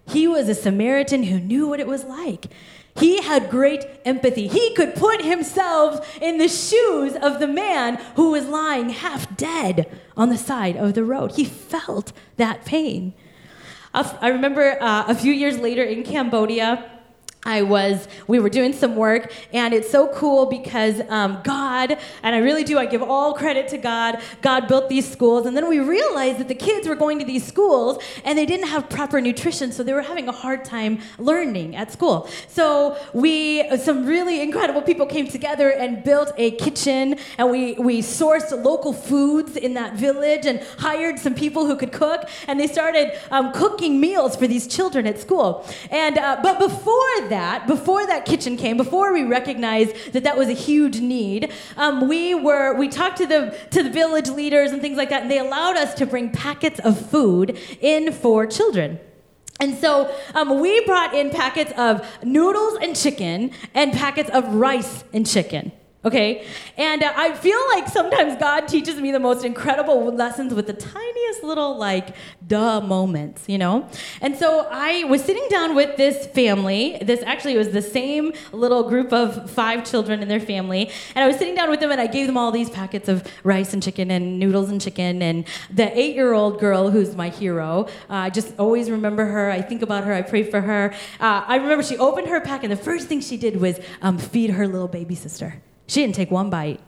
He 0.08 0.28
was 0.28 0.50
a 0.50 0.56
Samaritan 0.56 1.24
who 1.24 1.40
knew 1.40 1.68
what 1.68 1.80
it 1.80 1.88
was 1.88 2.06
like. 2.06 2.48
He 2.96 3.22
had 3.22 3.50
great 3.50 3.86
empathy. 4.06 4.48
He 4.48 4.74
could 4.74 4.96
put 4.96 5.24
himself 5.24 6.18
in 6.22 6.38
the 6.38 6.48
shoes 6.48 7.16
of 7.16 7.40
the 7.40 7.48
man 7.48 7.96
who 8.16 8.32
was 8.32 8.48
lying 8.48 8.90
half 8.90 9.38
dead 9.38 9.90
on 10.18 10.30
the 10.30 10.38
side 10.38 10.76
of 10.76 10.96
the 10.96 11.04
road. 11.04 11.34
He 11.34 11.46
felt 11.46 12.12
that 12.38 12.66
pain. 12.66 13.14
I 13.94 14.30
remember 14.30 14.82
uh, 14.82 15.06
a 15.08 15.16
few 15.16 15.34
years 15.34 15.58
later 15.60 15.84
in 15.84 16.04
Cambodia, 16.04 16.99
I 17.46 17.62
was, 17.62 18.10
we 18.28 18.40
were 18.40 18.50
doing 18.50 18.74
some 18.74 18.98
work, 18.98 19.32
and 19.54 19.74
it's 19.74 19.90
so 19.90 20.10
cool 20.10 20.46
because 20.46 21.00
um, 21.08 21.40
God, 21.46 21.98
and 22.22 22.36
I 22.36 22.40
really 22.40 22.66
do, 22.66 22.78
I 22.78 22.86
give 22.86 23.02
all 23.02 23.34
credit 23.34 23.70
to 23.70 23.78
God. 23.78 24.20
God 24.42 24.68
built 24.68 24.90
these 24.90 25.10
schools, 25.10 25.46
and 25.46 25.56
then 25.56 25.70
we 25.70 25.80
realized 25.80 26.40
that 26.40 26.50
the 26.50 26.56
kids 26.56 26.86
were 26.86 26.96
going 26.96 27.18
to 27.20 27.26
these 27.26 27.48
schools 27.48 28.04
and 28.26 28.38
they 28.38 28.46
didn't 28.46 28.68
have 28.68 28.90
proper 28.90 29.22
nutrition, 29.22 29.72
so 29.72 29.84
they 29.84 29.94
were 29.94 30.02
having 30.02 30.28
a 30.28 30.34
hard 30.34 30.66
time 30.66 31.00
learning 31.18 31.78
at 31.78 31.94
school. 31.94 32.30
So 32.50 32.98
we, 33.14 33.74
some 33.78 34.06
really 34.06 34.42
incredible 34.42 34.82
people 34.82 35.06
came 35.06 35.28
together 35.28 35.70
and 35.72 36.04
built 36.04 36.34
a 36.38 36.52
kitchen, 36.52 37.18
and 37.38 37.50
we, 37.50 37.76
we 37.76 38.02
sourced 38.02 38.52
local 38.64 38.92
foods 38.92 39.56
in 39.56 39.76
that 39.76 39.94
village 39.94 40.46
and 40.46 40.60
hired 40.78 41.18
some 41.18 41.36
people 41.36 41.66
who 41.66 41.78
could 41.78 41.94
cook, 41.94 42.28
and 42.50 42.60
they 42.60 42.68
started 42.68 43.18
um, 43.32 43.54
cooking 43.54 43.98
meals 44.02 44.36
for 44.36 44.46
these 44.46 44.68
children 44.68 45.08
at 45.08 45.18
school. 45.20 45.66
And, 45.90 46.18
uh, 46.18 46.42
but 46.44 46.60
before 46.60 47.29
that, 47.30 47.68
before 47.68 48.06
that 48.06 48.26
kitchen 48.26 48.58
came, 48.58 48.78
before 48.78 49.14
we 49.14 49.24
recognized 49.24 50.14
that 50.14 50.24
that 50.24 50.38
was 50.38 50.50
a 50.50 50.54
huge 50.54 51.00
need, 51.00 51.52
um, 51.78 52.08
we 52.08 52.36
were 52.36 52.76
we 52.76 52.88
talked 52.88 53.18
to 53.18 53.26
the 53.26 53.58
to 53.72 53.84
the 53.84 53.90
village 53.90 54.30
leaders 54.30 54.72
and 54.72 54.82
things 54.82 54.98
like 54.98 55.10
that, 55.10 55.22
and 55.22 55.32
they 55.32 55.40
allowed 55.40 55.78
us 55.78 55.94
to 55.96 56.06
bring 56.06 56.32
packets 56.32 56.80
of 56.80 57.10
food 57.10 57.58
in 57.82 58.12
for 58.12 58.46
children. 58.46 59.00
And 59.62 59.78
so 59.78 60.14
um, 60.36 60.62
we 60.62 60.86
brought 60.86 61.14
in 61.14 61.32
packets 61.32 61.74
of 61.78 62.08
noodles 62.24 62.78
and 62.82 62.96
chicken 62.96 63.52
and 63.74 63.92
packets 63.92 64.30
of 64.30 64.56
rice 64.56 65.04
and 65.12 65.28
chicken 65.28 65.74
okay? 66.06 66.46
And 66.78 67.04
uh, 67.04 67.14
I 67.16 67.34
feel 67.34 67.60
like 67.74 67.88
sometimes 67.88 68.40
God 68.40 68.68
teaches 68.68 68.96
me 68.96 69.12
the 69.12 69.20
most 69.20 69.44
incredible 69.44 70.14
lessons 70.14 70.54
with 70.54 70.68
the 70.68 70.74
tiniest 70.74 71.44
little, 71.44 71.78
like, 71.78 72.16
duh 72.48 72.82
moments, 72.82 73.48
you 73.48 73.58
know? 73.58 73.88
And 74.22 74.36
so 74.36 74.68
I 74.72 75.04
was 75.06 75.24
sitting 75.24 75.46
down 75.50 75.76
with 75.76 75.98
this 75.98 76.28
family. 76.28 76.98
This 77.02 77.22
actually 77.24 77.58
was 77.58 77.72
the 77.72 77.82
same 77.82 78.34
little 78.54 78.88
group 78.88 79.12
of 79.12 79.50
five 79.52 79.90
children 79.90 80.22
and 80.22 80.32
their 80.32 80.40
family. 80.40 80.90
And 81.16 81.24
I 81.24 81.28
was 81.28 81.38
sitting 81.38 81.56
down 81.56 81.70
with 81.70 81.82
them 81.82 81.92
and 81.92 82.00
I 82.00 82.08
gave 82.08 82.28
them 82.28 82.38
all 82.38 82.52
these 82.52 82.70
packets 82.70 83.10
of 83.10 83.28
rice 83.44 83.74
and 83.74 83.84
chicken 83.84 84.10
and 84.10 84.40
noodles 84.40 84.70
and 84.70 84.80
chicken. 84.80 85.22
And 85.22 85.46
the 85.70 85.98
eight 85.98 86.16
year 86.16 86.34
old 86.34 86.60
girl, 86.60 86.90
who's 86.92 87.16
my 87.16 87.30
hero, 87.30 87.88
uh, 88.10 88.14
I 88.14 88.30
just 88.30 88.58
always 88.58 88.90
remember 88.90 89.26
her. 89.26 89.52
I 89.52 89.62
think 89.62 89.82
about 89.82 90.06
her. 90.06 90.14
I 90.14 90.22
pray 90.22 90.44
for 90.44 90.62
her. 90.62 90.94
Uh, 91.20 91.44
I 91.46 91.58
remember 91.58 91.84
she 91.84 91.98
opened 91.98 92.30
her 92.30 92.40
pack 92.40 92.64
and 92.64 92.72
the 92.72 92.78
first 92.78 93.08
thing 93.08 93.20
she 93.20 93.38
did 93.38 93.60
was 93.60 93.80
um, 94.02 94.18
feed 94.18 94.52
her 94.52 94.68
little 94.68 94.88
baby 94.88 95.16
sister. 95.16 95.62
She 95.90 96.02
didn't 96.02 96.16
take 96.16 96.30
one 96.30 96.50
bite 96.50 96.80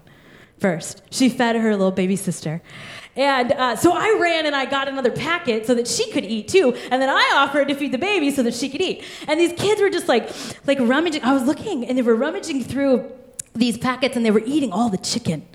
first. 0.60 1.02
She 1.10 1.28
fed 1.28 1.56
her 1.56 1.72
little 1.72 1.92
baby 1.92 2.16
sister. 2.16 2.62
And 3.16 3.52
uh, 3.52 3.76
so 3.76 3.92
I 3.94 4.18
ran 4.22 4.46
and 4.46 4.56
I 4.56 4.66
got 4.66 4.88
another 4.88 5.12
packet 5.12 5.66
so 5.66 5.74
that 5.74 5.88
she 5.88 6.12
could 6.12 6.24
eat 6.24 6.48
too. 6.48 6.74
And 6.92 7.02
then 7.02 7.10
I 7.10 7.34
offered 7.36 7.68
to 7.70 7.76
feed 7.76 7.92
the 7.92 7.98
baby 7.98 8.30
so 8.32 8.44
that 8.44 8.54
she 8.54 8.70
could 8.70 8.80
eat. 8.80 9.04
And 9.28 9.40
these 9.40 9.54
kids 9.54 9.82
were 9.82 9.90
just 9.90 10.08
like, 10.08 10.30
like 10.68 10.80
rummaging. 10.80 11.24
I 11.24 11.34
was 11.34 11.44
looking 11.44 11.86
and 11.86 11.98
they 11.98 12.04
were 12.04 12.16
rummaging 12.16 12.64
through 12.64 13.12
these 13.54 13.78
packets 13.78 14.16
and 14.16 14.26
they 14.26 14.32
were 14.32 14.44
eating 14.46 14.72
all 14.72 14.90
the 14.90 14.98
chicken. 14.98 15.46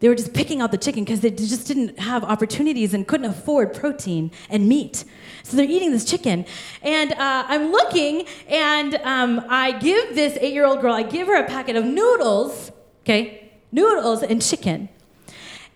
They 0.00 0.08
were 0.08 0.14
just 0.14 0.34
picking 0.34 0.60
out 0.60 0.70
the 0.70 0.78
chicken 0.78 1.04
because 1.04 1.20
they 1.20 1.30
just 1.30 1.66
didn't 1.66 1.98
have 1.98 2.22
opportunities 2.22 2.92
and 2.92 3.08
couldn't 3.08 3.30
afford 3.30 3.72
protein 3.72 4.30
and 4.50 4.68
meat. 4.68 5.04
So 5.42 5.56
they're 5.56 5.64
eating 5.64 5.92
this 5.92 6.04
chicken. 6.04 6.44
And 6.82 7.12
uh, 7.12 7.44
I'm 7.48 7.72
looking 7.72 8.26
and 8.46 8.96
um, 8.96 9.42
I 9.48 9.72
give 9.72 10.14
this 10.14 10.36
eight 10.42 10.52
year 10.52 10.66
old 10.66 10.82
girl, 10.82 10.92
I 10.92 11.04
give 11.04 11.26
her 11.26 11.42
a 11.42 11.46
packet 11.46 11.76
of 11.76 11.86
noodles 11.86 12.70
okay? 13.04 13.52
Noodles 13.70 14.22
and 14.22 14.42
chicken. 14.42 14.88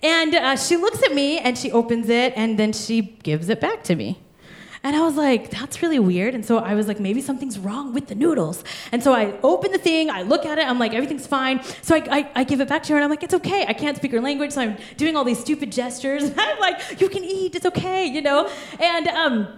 And 0.02 0.34
uh, 0.34 0.56
she 0.56 0.76
looks 0.76 1.02
at 1.02 1.12
me 1.12 1.38
and 1.38 1.58
she 1.58 1.70
opens 1.72 2.08
it 2.08 2.32
and 2.36 2.58
then 2.58 2.72
she 2.72 3.02
gives 3.22 3.48
it 3.48 3.60
back 3.60 3.82
to 3.84 3.96
me. 3.96 4.18
And 4.84 4.94
I 4.94 5.00
was 5.00 5.16
like, 5.16 5.50
that's 5.50 5.82
really 5.82 5.98
weird. 5.98 6.34
And 6.34 6.44
so 6.44 6.58
I 6.58 6.74
was 6.74 6.86
like, 6.86 7.00
maybe 7.00 7.20
something's 7.20 7.58
wrong 7.58 7.92
with 7.92 8.06
the 8.06 8.14
noodles. 8.14 8.62
And 8.92 9.02
so 9.02 9.12
I 9.12 9.38
open 9.42 9.72
the 9.72 9.78
thing, 9.78 10.08
I 10.08 10.22
look 10.22 10.46
at 10.46 10.58
it, 10.58 10.66
I'm 10.66 10.78
like, 10.78 10.94
everything's 10.94 11.26
fine. 11.26 11.62
So 11.82 11.96
I, 11.96 12.04
I, 12.10 12.30
I 12.36 12.44
give 12.44 12.60
it 12.60 12.68
back 12.68 12.84
to 12.84 12.92
her 12.92 12.96
and 12.96 13.04
I'm 13.04 13.10
like, 13.10 13.24
it's 13.24 13.34
okay. 13.34 13.66
I 13.66 13.72
can't 13.72 13.96
speak 13.96 14.12
her 14.12 14.20
language, 14.20 14.52
so 14.52 14.60
I'm 14.60 14.78
doing 14.96 15.16
all 15.16 15.24
these 15.24 15.40
stupid 15.40 15.72
gestures. 15.72 16.22
And 16.22 16.34
I'm 16.40 16.60
like, 16.60 17.00
you 17.00 17.08
can 17.08 17.24
eat, 17.24 17.56
it's 17.56 17.66
okay, 17.66 18.06
you 18.06 18.22
know? 18.22 18.48
And, 18.78 19.08
um, 19.08 19.48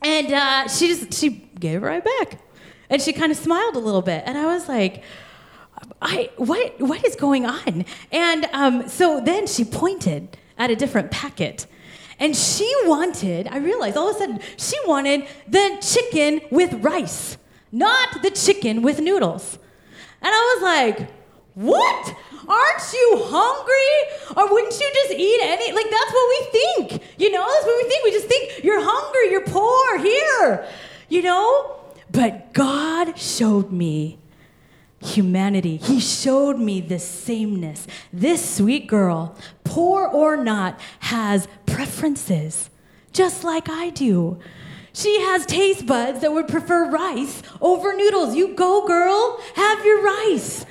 and 0.00 0.32
uh, 0.32 0.68
she 0.68 0.88
just, 0.88 1.12
she 1.12 1.50
gave 1.60 1.82
it 1.82 1.86
right 1.86 2.04
back. 2.04 2.40
And 2.88 3.02
she 3.02 3.12
kind 3.12 3.30
of 3.30 3.36
smiled 3.36 3.76
a 3.76 3.80
little 3.80 4.02
bit. 4.02 4.24
And 4.26 4.38
I 4.38 4.46
was 4.46 4.66
like, 4.66 5.04
I, 6.02 6.30
what, 6.36 6.80
what 6.80 7.04
is 7.04 7.16
going 7.16 7.46
on? 7.46 7.84
And 8.10 8.46
um, 8.52 8.88
so 8.88 9.20
then 9.20 9.46
she 9.46 9.64
pointed 9.64 10.36
at 10.56 10.70
a 10.70 10.76
different 10.76 11.10
packet. 11.10 11.66
And 12.18 12.36
she 12.36 12.70
wanted, 12.84 13.48
I 13.48 13.58
realized 13.58 13.96
all 13.96 14.10
of 14.10 14.16
a 14.16 14.18
sudden, 14.18 14.40
she 14.58 14.76
wanted 14.86 15.26
the 15.48 15.78
chicken 15.80 16.42
with 16.50 16.84
rice, 16.84 17.38
not 17.72 18.22
the 18.22 18.30
chicken 18.30 18.82
with 18.82 19.00
noodles. 19.00 19.58
And 20.22 20.30
I 20.30 20.54
was 20.54 20.62
like, 20.62 21.10
what? 21.54 22.16
Aren't 22.46 22.92
you 22.92 23.22
hungry? 23.24 24.36
Or 24.36 24.52
wouldn't 24.52 24.78
you 24.78 24.90
just 24.94 25.12
eat 25.12 25.40
any? 25.42 25.72
Like, 25.72 25.86
that's 25.90 26.12
what 26.12 26.28
we 26.28 26.60
think. 26.60 27.02
You 27.18 27.30
know, 27.32 27.46
that's 27.46 27.64
what 27.64 27.82
we 27.82 27.88
think. 27.88 28.04
We 28.04 28.10
just 28.12 28.26
think, 28.26 28.64
you're 28.64 28.82
hungry, 28.82 29.30
you're 29.30 29.46
poor, 29.46 29.98
here. 29.98 30.66
You 31.08 31.22
know? 31.22 31.76
But 32.10 32.52
God 32.52 33.18
showed 33.18 33.72
me 33.72 34.18
humanity. 35.02 35.76
He 35.76 36.00
showed 36.00 36.58
me 36.58 36.80
this 36.80 37.06
sameness. 37.06 37.86
This 38.12 38.56
sweet 38.56 38.86
girl, 38.86 39.36
poor 39.64 40.06
or 40.06 40.36
not, 40.36 40.78
has 41.00 41.48
preferences, 41.66 42.70
just 43.12 43.44
like 43.44 43.68
I 43.68 43.90
do. 43.90 44.38
She 44.92 45.20
has 45.20 45.46
taste 45.46 45.86
buds 45.86 46.20
that 46.20 46.32
would 46.32 46.48
prefer 46.48 46.90
rice 46.90 47.42
over 47.60 47.94
noodles. 47.94 48.34
You 48.34 48.54
go, 48.54 48.86
girl, 48.86 49.40
have 49.54 49.84
your 49.84 50.02
rice. 50.02 50.66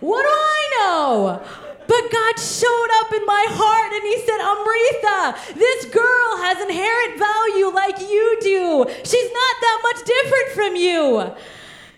What 0.00 0.22
do 0.22 0.28
I 0.28 0.68
know? 0.76 1.42
But 1.86 2.10
God 2.10 2.38
showed 2.38 2.88
up 3.00 3.12
in 3.12 3.24
my 3.26 3.46
heart 3.50 3.92
and 3.92 4.02
He 4.02 4.18
said, 4.26 4.40
Amrita, 4.40 5.54
this 5.58 5.86
girl 5.86 6.36
has 6.42 6.60
inherent 6.60 7.18
value 7.18 7.68
like 7.68 8.00
you 8.00 8.38
do. 8.40 8.86
She's 9.04 9.32
not 9.32 9.54
that 9.60 9.78
much 9.82 10.04
different 10.04 10.48
from 10.54 10.76
you. 10.76 11.34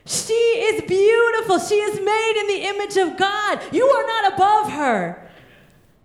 She 0.06 0.32
is 0.32 0.82
beautiful. 0.82 1.58
She 1.58 1.76
is 1.76 2.00
made 2.00 2.40
in 2.40 2.46
the 2.46 2.68
image 2.68 2.96
of 2.96 3.16
God. 3.16 3.60
You 3.72 3.86
are 3.86 4.06
not 4.06 4.34
above 4.34 4.72
her. 4.72 5.30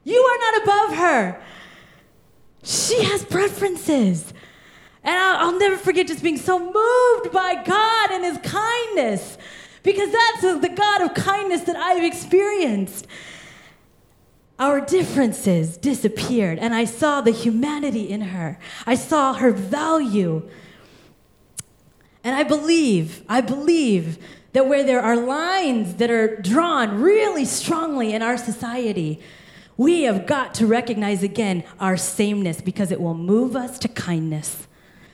You 0.04 0.20
are 0.20 0.52
not 0.52 0.64
above 0.64 0.98
her. 0.98 1.42
She 2.64 3.04
has 3.04 3.26
preferences. 3.26 4.34
And 5.04 5.16
I'll, 5.16 5.48
I'll 5.48 5.60
never 5.60 5.78
forget 5.78 6.08
just 6.08 6.24
being 6.24 6.38
so 6.38 6.60
moved 6.60 7.34
by 7.34 7.64
God 7.66 8.12
and 8.12 8.24
His 8.24 8.38
kindness 8.40 9.38
because 9.84 10.12
that's 10.12 10.42
the 10.62 10.74
God 10.76 11.02
of 11.02 11.14
kindness 11.14 11.62
that 11.64 11.76
I've 11.76 12.04
experienced. 12.04 13.08
Our 14.58 14.82
differences 14.82 15.78
disappeared, 15.78 16.60
and 16.60 16.76
I 16.76 16.84
saw 16.84 17.22
the 17.22 17.32
humanity 17.32 18.10
in 18.10 18.20
her. 18.22 18.60
I 18.86 18.96
saw 18.96 19.34
her 19.34 19.52
value. 19.52 20.50
And 22.24 22.36
I 22.36 22.44
believe, 22.44 23.24
I 23.30 23.42
believe 23.42 24.18
that 24.54 24.68
where 24.68 24.84
there 24.84 25.02
are 25.02 25.16
lines 25.16 25.96
that 25.96 26.10
are 26.10 26.38
drawn 26.38 27.02
really 27.02 27.46
strongly 27.46 28.14
in 28.14 28.22
our 28.22 28.38
society, 28.38 29.20
we 29.78 30.04
have 30.04 30.28
got 30.28 30.54
to 30.56 30.68
recognize 30.68 31.24
again 31.24 31.64
our 31.80 31.96
sameness 31.96 32.60
because 32.60 32.92
it 32.92 33.00
will 33.00 33.14
move 33.14 33.56
us 33.56 33.80
to 33.80 33.88
kindness. 33.88 34.68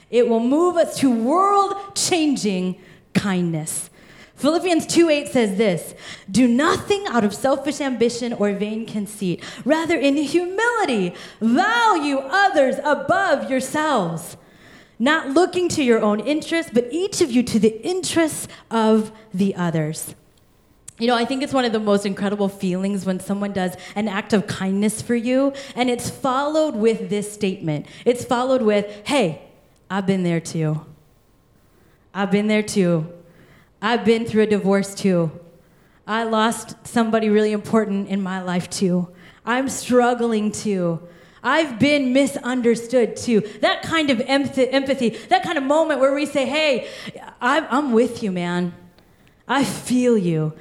It 0.09 0.27
will 0.27 0.39
move 0.39 0.77
us 0.77 0.97
to 0.99 1.11
world 1.11 1.75
changing 1.95 2.77
kindness. 3.13 3.89
Philippians 4.35 4.85
2:8 4.85 5.31
says 5.31 5.57
this, 5.57 5.93
"Do 6.29 6.47
nothing 6.47 7.05
out 7.07 7.23
of 7.23 7.33
selfish 7.33 7.79
ambition 7.79 8.33
or 8.33 8.51
vain 8.53 8.85
conceit. 8.85 9.41
Rather 9.63 9.97
in 9.97 10.17
humility 10.17 11.13
value 11.39 12.17
others 12.17 12.75
above 12.83 13.49
yourselves." 13.49 14.35
Not 14.99 15.29
looking 15.29 15.69
to 15.69 15.83
your 15.83 16.01
own 16.01 16.19
interests, 16.19 16.71
but 16.73 16.87
each 16.91 17.21
of 17.21 17.31
you 17.31 17.43
to 17.43 17.59
the 17.59 17.81
interests 17.85 18.47
of 18.71 19.11
the 19.33 19.55
others. 19.55 20.15
You 20.97 21.07
know, 21.07 21.15
I 21.15 21.25
think 21.25 21.43
it's 21.43 21.51
one 21.51 21.65
of 21.65 21.73
the 21.73 21.79
most 21.79 22.05
incredible 22.05 22.47
feelings 22.47 23.05
when 23.05 23.19
someone 23.19 23.51
does 23.51 23.75
an 23.95 24.07
act 24.07 24.31
of 24.31 24.47
kindness 24.47 25.01
for 25.01 25.15
you, 25.15 25.53
and 25.75 25.89
it's 25.89 26.09
followed 26.09 26.75
with 26.75 27.09
this 27.09 27.31
statement. 27.31 27.85
It's 28.05 28.23
followed 28.23 28.61
with, 28.61 29.05
hey, 29.05 29.41
I've 29.89 30.07
been 30.07 30.23
there 30.23 30.39
too. 30.39 30.85
I've 32.13 32.31
been 32.31 32.47
there 32.47 32.63
too. 32.63 33.11
I've 33.81 34.05
been 34.05 34.25
through 34.25 34.43
a 34.43 34.47
divorce 34.47 34.95
too. 34.95 35.31
I 36.07 36.23
lost 36.23 36.87
somebody 36.87 37.29
really 37.29 37.51
important 37.51 38.07
in 38.07 38.23
my 38.23 38.41
life 38.41 38.69
too. 38.69 39.09
I'm 39.45 39.67
struggling 39.67 40.51
too. 40.51 41.01
I've 41.45 41.77
been 41.77 42.11
misunderstood 42.11 43.15
too. 43.15 43.41
That 43.61 43.83
kind 43.83 44.09
of 44.09 44.19
empathy, 44.19 45.09
that 45.29 45.43
kind 45.43 45.59
of 45.59 45.63
moment 45.63 45.99
where 45.99 46.13
we 46.13 46.25
say, 46.25 46.47
hey, 46.47 46.89
I'm 47.39 47.93
with 47.93 48.23
you, 48.23 48.31
man. 48.31 48.73
I 49.47 49.63
feel 49.63 50.17
you. 50.17 50.53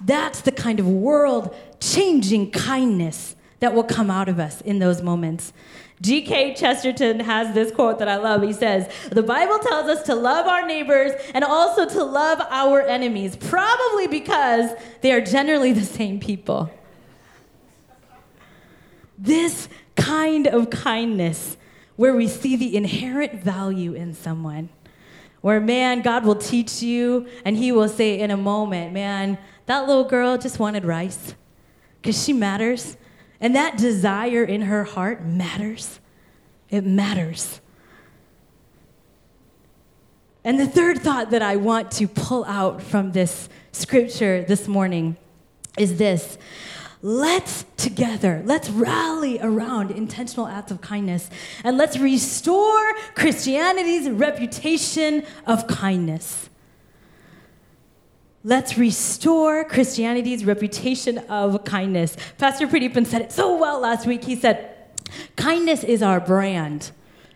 That's 0.00 0.40
the 0.40 0.52
kind 0.52 0.80
of 0.80 0.88
world 0.88 1.54
changing 1.78 2.52
kindness 2.52 3.36
that 3.60 3.74
will 3.74 3.84
come 3.84 4.10
out 4.10 4.30
of 4.30 4.38
us 4.38 4.62
in 4.62 4.78
those 4.78 5.02
moments. 5.02 5.52
G.K. 6.00 6.54
Chesterton 6.54 7.20
has 7.20 7.54
this 7.54 7.72
quote 7.72 7.98
that 7.98 8.08
I 8.08 8.16
love. 8.16 8.42
He 8.42 8.52
says, 8.52 8.90
The 9.10 9.22
Bible 9.22 9.58
tells 9.58 9.88
us 9.88 10.04
to 10.04 10.14
love 10.14 10.46
our 10.46 10.66
neighbors 10.66 11.12
and 11.34 11.44
also 11.44 11.86
to 11.86 12.04
love 12.04 12.40
our 12.50 12.80
enemies, 12.80 13.36
probably 13.36 14.06
because 14.06 14.70
they 15.02 15.12
are 15.12 15.20
generally 15.20 15.72
the 15.72 15.84
same 15.84 16.18
people. 16.20 16.70
This 19.18 19.68
kind 19.98 20.46
of 20.46 20.70
kindness 20.70 21.56
where 21.96 22.14
we 22.14 22.28
see 22.28 22.56
the 22.56 22.76
inherent 22.76 23.42
value 23.42 23.92
in 23.92 24.14
someone. 24.14 24.70
Where, 25.40 25.60
man, 25.60 26.00
God 26.00 26.24
will 26.24 26.36
teach 26.36 26.82
you 26.82 27.26
and 27.44 27.56
He 27.56 27.72
will 27.72 27.88
say 27.88 28.18
in 28.18 28.30
a 28.30 28.36
moment, 28.36 28.92
man, 28.92 29.36
that 29.66 29.86
little 29.86 30.04
girl 30.04 30.38
just 30.38 30.58
wanted 30.58 30.84
rice 30.84 31.34
because 32.00 32.22
she 32.22 32.32
matters. 32.32 32.96
And 33.40 33.54
that 33.54 33.76
desire 33.76 34.42
in 34.44 34.62
her 34.62 34.84
heart 34.84 35.24
matters. 35.24 36.00
It 36.70 36.84
matters. 36.84 37.60
And 40.44 40.58
the 40.58 40.66
third 40.66 41.00
thought 41.00 41.30
that 41.30 41.42
I 41.42 41.56
want 41.56 41.90
to 41.92 42.08
pull 42.08 42.44
out 42.44 42.80
from 42.82 43.12
this 43.12 43.48
scripture 43.72 44.44
this 44.46 44.66
morning 44.66 45.16
is 45.76 45.98
this 45.98 46.38
let's 47.02 47.64
together, 47.76 48.42
let's 48.44 48.70
rally 48.70 49.38
around 49.40 49.90
intentional 49.90 50.46
acts 50.46 50.70
of 50.70 50.80
kindness 50.80 51.30
and 51.64 51.78
let's 51.78 51.98
restore 51.98 52.92
Christianity's 53.14 54.10
reputation 54.10 55.24
of 55.46 55.66
kindness. 55.66 56.48
Let's 58.44 58.78
restore 58.78 59.64
Christianity's 59.64 60.44
reputation 60.44 61.18
of 61.28 61.64
kindness. 61.64 62.16
Pastor 62.38 62.66
Pradeepan 62.66 63.06
said 63.06 63.20
it 63.22 63.32
so 63.32 63.56
well 63.56 63.80
last 63.80 64.06
week. 64.06 64.24
He 64.24 64.36
said, 64.36 64.74
Kindness 65.36 65.84
is 65.84 66.02
our 66.02 66.20
brand. 66.20 66.90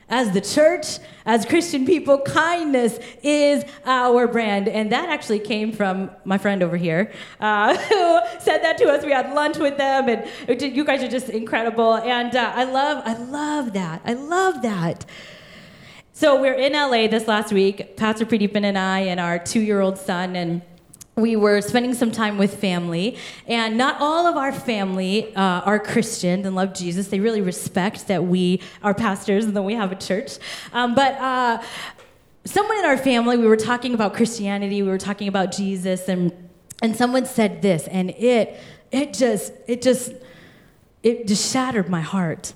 As 0.08 0.32
the 0.32 0.40
church, 0.40 0.98
as 1.24 1.46
Christian 1.46 1.86
people, 1.86 2.20
kindness 2.20 2.98
is 3.22 3.64
our 3.84 4.26
brand. 4.26 4.68
And 4.68 4.92
that 4.92 5.08
actually 5.08 5.38
came 5.38 5.72
from 5.72 6.10
my 6.24 6.38
friend 6.38 6.62
over 6.62 6.76
here 6.76 7.12
uh, 7.40 7.76
who 7.88 8.20
said 8.40 8.58
that 8.58 8.78
to 8.78 8.88
us. 8.88 9.04
We 9.04 9.12
had 9.12 9.32
lunch 9.34 9.58
with 9.58 9.78
them, 9.78 10.08
and 10.08 10.60
you 10.60 10.84
guys 10.84 11.02
are 11.02 11.08
just 11.08 11.28
incredible. 11.28 11.94
And 11.94 12.34
uh, 12.34 12.52
I 12.54 12.64
love, 12.64 13.02
I 13.06 13.14
love 13.14 13.72
that. 13.72 14.02
I 14.04 14.14
love 14.14 14.62
that. 14.62 15.06
So 16.14 16.40
we're 16.40 16.54
in 16.54 16.72
LA 16.74 17.08
this 17.08 17.26
last 17.26 17.52
week, 17.52 17.96
Pastor 17.96 18.26
Pradeepan 18.26 18.64
and 18.64 18.78
I, 18.78 19.00
and 19.00 19.18
our 19.18 19.38
two 19.38 19.60
year 19.60 19.80
old 19.80 19.98
son, 19.98 20.36
and 20.36 20.62
we 21.16 21.36
were 21.36 21.60
spending 21.60 21.92
some 21.92 22.10
time 22.10 22.38
with 22.38 22.58
family, 22.58 23.18
and 23.46 23.76
not 23.76 24.00
all 24.00 24.26
of 24.26 24.36
our 24.36 24.50
family 24.52 25.34
uh, 25.36 25.60
are 25.60 25.78
Christians 25.78 26.46
and 26.46 26.56
love 26.56 26.72
Jesus. 26.72 27.08
They 27.08 27.20
really 27.20 27.42
respect 27.42 28.08
that 28.08 28.24
we 28.24 28.62
are 28.82 28.94
pastors 28.94 29.44
and 29.44 29.54
that 29.54 29.62
we 29.62 29.74
have 29.74 29.92
a 29.92 29.96
church. 29.96 30.38
Um, 30.72 30.94
but 30.94 31.14
uh, 31.16 31.62
someone 32.46 32.78
in 32.78 32.86
our 32.86 32.96
family, 32.96 33.36
we 33.36 33.46
were 33.46 33.58
talking 33.58 33.92
about 33.92 34.14
Christianity, 34.14 34.80
we 34.82 34.88
were 34.88 34.98
talking 34.98 35.28
about 35.28 35.52
Jesus, 35.52 36.08
and 36.08 36.32
and 36.80 36.96
someone 36.96 37.26
said 37.26 37.60
this, 37.60 37.86
and 37.88 38.10
it 38.10 38.58
it 38.90 39.12
just 39.12 39.52
it 39.66 39.82
just 39.82 40.14
it 41.02 41.26
just 41.26 41.52
shattered 41.52 41.90
my 41.90 42.00
heart. 42.00 42.54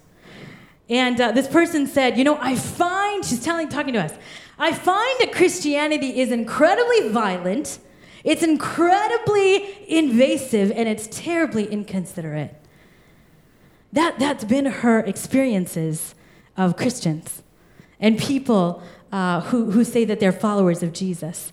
And 0.89 1.21
uh, 1.21 1.33
this 1.33 1.49
person 1.49 1.87
said, 1.87 2.17
you 2.17 2.25
know, 2.25 2.39
I 2.41 2.57
find 2.57 3.25
she's 3.25 3.45
telling 3.45 3.69
talking 3.69 3.93
to 3.95 4.01
us, 4.01 4.15
I 4.59 4.73
find 4.73 5.21
that 5.21 5.33
Christianity 5.33 6.21
is 6.21 6.31
incredibly 6.33 7.09
violent 7.11 7.81
it's 8.27 8.43
incredibly 8.43 9.89
invasive 9.89 10.73
and 10.73 10.89
it's 10.89 11.07
terribly 11.07 11.65
inconsiderate. 11.65 12.55
That, 13.93 14.19
that's 14.19 14.45
been 14.45 14.67
her 14.67 14.99
experiences 14.99 16.17
of 16.57 16.77
Christians 16.77 17.45
and 18.01 18.19
people 18.19 18.83
uh, 19.13 19.43
who, 19.43 19.71
who 19.71 19.85
say 19.85 20.05
that 20.05 20.19
they're 20.19 20.33
followers 20.33 20.83
of 20.83 20.93
Jesus. 20.93 21.53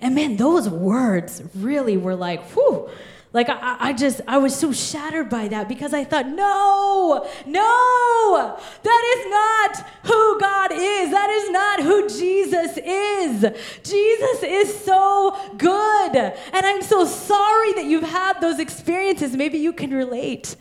And 0.00 0.14
man, 0.14 0.36
those 0.36 0.68
words 0.68 1.42
really 1.52 1.96
were 1.96 2.14
like, 2.14 2.42
whew, 2.52 2.88
like, 3.34 3.48
I, 3.48 3.76
I 3.80 3.92
just, 3.92 4.20
I 4.28 4.38
was 4.38 4.54
so 4.54 4.72
shattered 4.72 5.28
by 5.28 5.48
that 5.48 5.68
because 5.68 5.92
I 5.92 6.04
thought, 6.04 6.28
no, 6.28 7.28
no, 7.44 8.58
that 8.82 9.16
is 9.16 9.26
not 9.28 9.90
who 10.04 10.40
God 10.40 10.70
is. 10.72 11.10
That 11.10 11.30
is 11.30 11.50
not 11.50 11.82
who 11.82 12.08
Jesus 12.08 12.78
is. 12.78 13.44
Jesus 13.82 14.42
is 14.44 14.84
so 14.84 15.36
good. 15.58 16.16
And 16.16 16.64
I'm 16.64 16.80
so 16.82 17.04
sorry 17.04 17.72
that 17.72 17.86
you've 17.86 18.08
had 18.08 18.40
those 18.40 18.60
experiences. 18.60 19.36
Maybe 19.36 19.58
you 19.58 19.72
can 19.72 19.90
relate. 19.90 20.54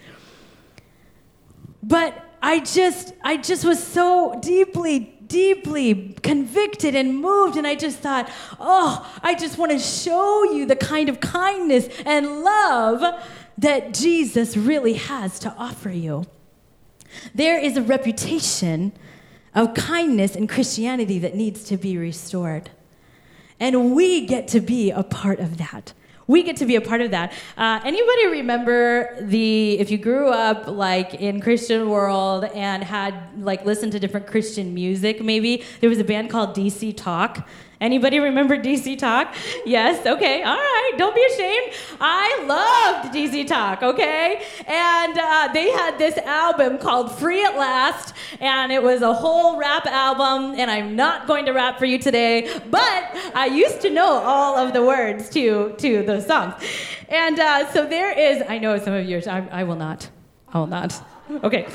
But 1.84 2.28
I 2.42 2.60
just, 2.60 3.14
I 3.24 3.38
just 3.38 3.66
was 3.66 3.82
so 3.82 4.40
deeply 4.42 5.13
deeply 5.28 6.16
convicted 6.22 6.96
and 6.96 7.20
moved. 7.20 7.58
And 7.58 7.66
I 7.66 7.76
just 7.76 8.00
thought, 8.00 8.30
oh, 8.60 9.10
I 9.22 9.36
just 9.36 9.58
want 9.58 9.72
to 9.72 9.80
show 9.80 10.44
you 10.54 10.66
the 10.66 10.76
kind 10.76 11.10
of 11.10 11.20
kindness 11.20 11.88
and 12.06 12.42
love 12.42 13.24
that 13.58 13.94
Jesus 13.94 14.58
really 14.58 14.94
has 14.94 15.40
to 15.40 15.54
offer 15.58 15.90
you. 15.90 16.26
There 17.36 17.60
is 17.60 17.78
a 17.78 17.82
reputation 17.82 18.92
of 19.54 19.74
kindness 19.74 20.36
in 20.36 20.48
Christianity 20.48 21.20
that 21.20 21.36
needs 21.36 21.64
to 21.66 21.78
be 21.78 21.98
restored. 21.98 22.72
And 23.60 23.96
we 23.96 24.26
get 24.26 24.48
to 24.50 24.60
be 24.60 24.92
a 24.92 25.04
part 25.04 25.40
of 25.40 25.58
that 25.58 25.94
we 26.28 26.44
get 26.44 26.58
to 26.58 26.66
be 26.66 26.76
a 26.76 26.82
part 26.82 27.02
of 27.02 27.12
that. 27.12 27.34
Uh, 27.58 27.80
anybody 27.84 28.28
remember 28.28 29.18
the 29.22 29.80
if 29.80 29.92
you 29.92 29.98
grew 29.98 30.30
up 30.30 30.68
like 30.68 31.16
in 31.16 31.42
Christian 31.42 31.90
world 31.90 32.46
and 32.46 32.84
had 32.84 33.14
like 33.38 33.66
listened 33.66 33.92
to 33.94 34.00
different 34.00 34.28
Christian 34.28 34.74
music? 34.74 35.22
Maybe 35.22 35.64
there 35.82 35.90
was 35.90 36.00
a 36.00 36.04
band 36.04 36.30
called 36.30 36.56
DC 36.56 36.96
Talk. 36.96 37.48
Anybody 37.84 38.22
remember 38.22 38.56
DC 38.56 38.98
Talk? 38.98 39.36
Yes, 39.66 40.08
okay, 40.08 40.42
all 40.42 40.56
right, 40.56 40.92
don't 40.98 41.14
be 41.14 41.22
ashamed. 41.34 41.74
I 42.00 42.46
loved 42.48 43.14
DC 43.14 43.46
Talk, 43.46 43.84
okay? 43.84 44.42
And 44.66 45.20
uh, 45.20 45.50
they 45.54 45.70
had 45.70 45.98
this 45.98 46.18
album 46.20 46.78
called 46.78 47.12
Free 47.12 47.44
at 47.44 47.58
Last, 47.58 48.14
and 48.40 48.72
it 48.72 48.82
was 48.82 49.02
a 49.02 49.14
whole 49.14 49.58
rap 49.58 49.86
album, 49.86 50.58
and 50.58 50.72
I'm 50.72 50.96
not 50.96 51.28
going 51.28 51.46
to 51.46 51.52
rap 51.52 51.78
for 51.78 51.84
you 51.84 52.00
today, 52.00 52.50
but 52.72 53.18
I 53.36 53.48
used 53.48 53.82
to 53.82 53.90
know 53.90 54.14
all 54.14 54.58
of 54.58 54.72
the 54.72 54.82
words 54.82 55.30
to, 55.32 55.76
to 55.80 56.04
those 56.04 56.26
songs. 56.26 56.54
And 57.10 57.38
uh, 57.38 57.70
so 57.74 57.86
there 57.86 58.18
is, 58.18 58.42
I 58.48 58.60
know 58.60 58.80
some 58.80 58.94
of 58.94 59.06
yours, 59.06 59.28
I, 59.28 59.46
I 59.52 59.66
will 59.66 59.76
not. 59.76 60.10
I 60.54 60.58
will 60.60 60.68
not. 60.68 61.04
Okay. 61.30 61.68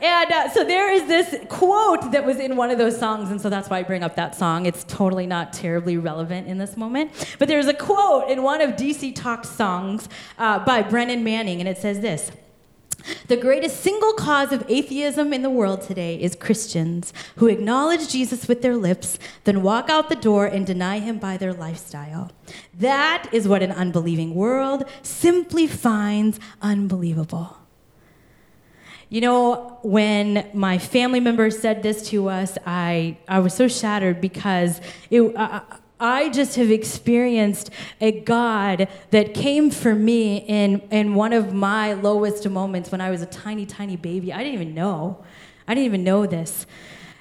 And 0.00 0.32
uh, 0.32 0.48
so 0.50 0.64
there 0.64 0.92
is 0.92 1.06
this 1.06 1.46
quote 1.48 2.12
that 2.12 2.24
was 2.24 2.38
in 2.38 2.56
one 2.56 2.70
of 2.70 2.78
those 2.78 2.98
songs, 2.98 3.30
and 3.30 3.40
so 3.40 3.48
that's 3.48 3.68
why 3.68 3.78
I 3.78 3.82
bring 3.82 4.02
up 4.02 4.16
that 4.16 4.34
song. 4.34 4.66
It's 4.66 4.84
totally 4.84 5.26
not 5.26 5.52
terribly 5.52 5.96
relevant 5.96 6.48
in 6.48 6.58
this 6.58 6.76
moment. 6.76 7.12
But 7.38 7.48
there's 7.48 7.66
a 7.66 7.74
quote 7.74 8.28
in 8.30 8.42
one 8.42 8.60
of 8.60 8.70
DC 8.70 9.14
Talk's 9.14 9.48
songs 9.48 10.08
uh, 10.38 10.64
by 10.64 10.82
Brennan 10.82 11.22
Manning, 11.22 11.60
and 11.60 11.68
it 11.68 11.78
says 11.78 12.00
this. 12.00 12.32
The 13.28 13.36
greatest 13.36 13.80
single 13.80 14.12
cause 14.14 14.52
of 14.52 14.64
atheism 14.68 15.32
in 15.32 15.42
the 15.42 15.50
world 15.50 15.82
today 15.82 16.20
is 16.20 16.34
Christians 16.34 17.12
who 17.36 17.46
acknowledge 17.46 18.08
Jesus 18.08 18.48
with 18.48 18.60
their 18.60 18.76
lips, 18.76 19.18
then 19.44 19.62
walk 19.62 19.88
out 19.88 20.08
the 20.08 20.16
door 20.16 20.46
and 20.46 20.66
deny 20.66 20.98
him 20.98 21.18
by 21.18 21.36
their 21.36 21.52
lifestyle. 21.52 22.32
That 22.74 23.28
is 23.32 23.48
what 23.48 23.62
an 23.62 23.72
unbelieving 23.72 24.34
world 24.34 24.84
simply 25.02 25.66
finds 25.66 26.40
unbelievable. 26.60 27.57
You 29.10 29.22
know, 29.22 29.78
when 29.82 30.50
my 30.52 30.76
family 30.76 31.20
members 31.20 31.58
said 31.58 31.82
this 31.82 32.10
to 32.10 32.28
us, 32.28 32.58
I, 32.66 33.16
I 33.26 33.38
was 33.38 33.54
so 33.54 33.66
shattered 33.66 34.20
because 34.20 34.82
it, 35.08 35.34
uh, 35.34 35.60
I 35.98 36.28
just 36.28 36.56
have 36.56 36.70
experienced 36.70 37.70
a 38.02 38.20
God 38.20 38.86
that 39.10 39.32
came 39.32 39.70
for 39.70 39.94
me 39.94 40.38
in, 40.38 40.80
in 40.90 41.14
one 41.14 41.32
of 41.32 41.54
my 41.54 41.94
lowest 41.94 42.46
moments 42.50 42.92
when 42.92 43.00
I 43.00 43.10
was 43.10 43.22
a 43.22 43.26
tiny, 43.26 43.64
tiny 43.64 43.96
baby. 43.96 44.30
I 44.30 44.38
didn't 44.44 44.54
even 44.54 44.74
know. 44.74 45.24
I 45.66 45.72
didn't 45.74 45.86
even 45.86 46.04
know 46.04 46.26
this. 46.26 46.66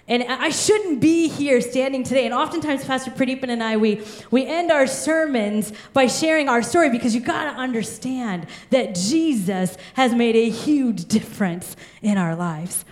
And 0.10 0.24
I 0.24 0.50
shouldn't 0.50 1.02
be 1.02 1.28
here 1.28 1.60
standing 1.60 2.04
today. 2.04 2.26
And 2.26 2.34
oftentimes, 2.34 2.86
Pastor 2.86 3.12
Pradeepan 3.12 3.50
and 3.50 3.62
I, 3.62 3.76
we, 3.76 4.06
we 4.32 4.46
end 4.46 4.72
our 4.72 4.88
sermons 4.88 5.74
by 5.92 6.08
sharing 6.08 6.48
our 6.48 6.62
story 6.62 6.90
because 6.90 7.14
you 7.14 7.20
got 7.20 7.52
to 7.52 7.60
understand 7.60 8.48
that 8.70 8.96
Jesus 8.96 9.78
has 9.96 10.14
made 10.14 10.38
a 10.38 10.50
huge 10.50 11.06
difference 11.06 11.76
in 12.02 12.18
our 12.18 12.36
lives. 12.38 12.86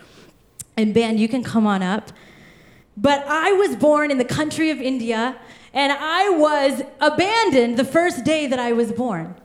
And, 0.76 0.94
Ben, 0.94 1.18
you 1.18 1.30
can 1.30 1.42
come 1.42 1.66
on 1.66 1.82
up. 1.82 2.12
But 2.98 3.26
I 3.28 3.54
was 3.54 3.78
born 3.78 4.12
in 4.12 4.18
the 4.18 4.26
country 4.26 4.70
of 4.70 4.80
India 4.80 5.38
and 5.74 5.92
I 5.92 6.30
was 6.30 6.82
abandoned 7.02 7.78
the 7.78 7.84
first 7.84 8.24
day 8.24 8.48
that 8.48 8.60
I 8.60 8.72
was 8.72 8.92
born. 8.94 9.36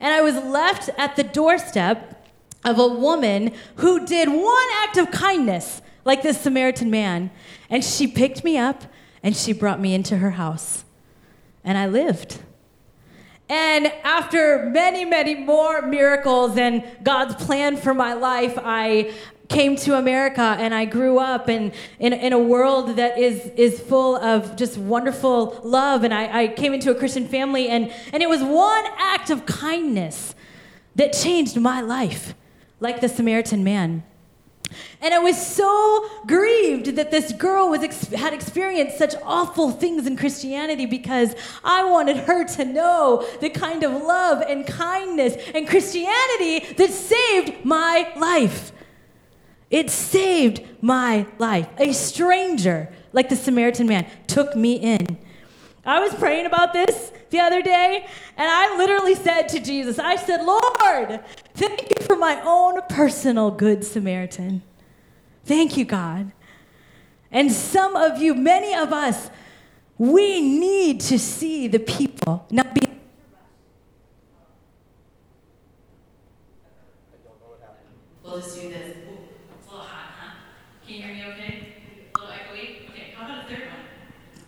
And 0.00 0.12
I 0.12 0.22
was 0.22 0.34
left 0.34 0.88
at 0.98 1.16
the 1.16 1.22
doorstep 1.22 2.26
of 2.64 2.78
a 2.78 2.88
woman 2.88 3.52
who 3.76 4.06
did 4.06 4.28
one 4.28 4.66
act 4.82 4.96
of 4.96 5.10
kindness, 5.10 5.82
like 6.06 6.22
this 6.22 6.40
Samaritan 6.40 6.90
man. 6.90 7.30
And 7.68 7.84
she 7.84 8.06
picked 8.06 8.44
me 8.44 8.56
up 8.56 8.84
and 9.22 9.36
she 9.36 9.52
brought 9.52 9.80
me 9.80 9.92
into 9.92 10.18
her 10.18 10.30
house. 10.30 10.84
And 11.64 11.76
I 11.76 11.88
lived. 11.88 12.38
And 13.48 13.88
after 14.04 14.70
many, 14.70 15.04
many 15.04 15.34
more 15.34 15.82
miracles 15.82 16.56
and 16.56 16.84
God's 17.02 17.34
plan 17.44 17.76
for 17.76 17.92
my 17.92 18.14
life, 18.14 18.56
I 18.62 19.12
came 19.48 19.76
to 19.76 19.96
America 19.96 20.56
and 20.58 20.74
I 20.74 20.84
grew 20.84 21.18
up 21.18 21.48
in, 21.48 21.72
in, 21.98 22.12
in, 22.12 22.32
a 22.32 22.38
world 22.38 22.96
that 22.96 23.18
is, 23.18 23.46
is 23.56 23.80
full 23.80 24.16
of 24.16 24.56
just 24.56 24.78
wonderful 24.78 25.60
love. 25.62 26.02
And 26.04 26.14
I, 26.14 26.42
I 26.42 26.48
came 26.48 26.72
into 26.72 26.90
a 26.90 26.94
Christian 26.94 27.28
family, 27.28 27.68
and, 27.68 27.92
and 28.12 28.22
it 28.22 28.28
was 28.28 28.42
one 28.42 28.84
act 28.98 29.30
of 29.30 29.46
kindness 29.46 30.34
that 30.96 31.12
changed 31.12 31.56
my 31.56 31.80
life, 31.80 32.34
like 32.80 33.00
the 33.00 33.08
Samaritan 33.08 33.62
man. 33.62 34.02
And 35.00 35.12
I 35.12 35.18
was 35.18 35.36
so 35.36 36.08
grieved 36.26 36.96
that 36.96 37.10
this 37.10 37.32
girl 37.32 37.68
was 37.68 37.82
ex- 37.82 38.08
had 38.08 38.32
experienced 38.32 38.98
such 38.98 39.14
awful 39.22 39.70
things 39.70 40.06
in 40.06 40.16
Christianity 40.16 40.86
because 40.86 41.34
I 41.62 41.84
wanted 41.84 42.16
her 42.18 42.44
to 42.56 42.64
know 42.64 43.26
the 43.40 43.50
kind 43.50 43.82
of 43.82 43.92
love 43.92 44.42
and 44.42 44.66
kindness 44.66 45.36
and 45.54 45.68
Christianity 45.68 46.74
that 46.74 46.90
saved 46.90 47.64
my 47.64 48.12
life. 48.16 48.72
It 49.70 49.90
saved 49.90 50.62
my 50.80 51.26
life. 51.38 51.68
A 51.78 51.92
stranger, 51.92 52.92
like 53.12 53.28
the 53.28 53.36
Samaritan 53.36 53.86
man, 53.86 54.06
took 54.26 54.56
me 54.56 54.74
in. 54.74 55.18
I 55.86 56.00
was 56.00 56.12
praying 56.14 56.46
about 56.46 56.72
this 56.72 57.12
the 57.30 57.38
other 57.38 57.62
day, 57.62 58.06
and 58.36 58.48
I 58.50 58.76
literally 58.76 59.14
said 59.14 59.48
to 59.50 59.60
Jesus, 59.60 60.00
I 60.00 60.16
said, 60.16 60.44
Lord, 60.44 61.20
thank 61.54 61.90
you 61.90 62.04
for 62.04 62.16
my 62.16 62.40
own 62.44 62.82
personal 62.88 63.52
good 63.52 63.84
Samaritan. 63.84 64.62
Thank 65.44 65.76
you, 65.76 65.84
God. 65.84 66.32
And 67.30 67.52
some 67.52 67.94
of 67.94 68.20
you, 68.20 68.34
many 68.34 68.74
of 68.74 68.92
us, 68.92 69.30
we 69.96 70.40
need 70.40 71.00
to 71.02 71.18
see 71.18 71.68
the 71.68 71.78
people, 71.78 72.44
not 72.50 72.74
be. 72.74 72.80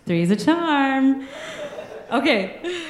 Three's 0.08 0.30
a 0.30 0.36
charm. 0.36 1.28
Okay. 2.10 2.82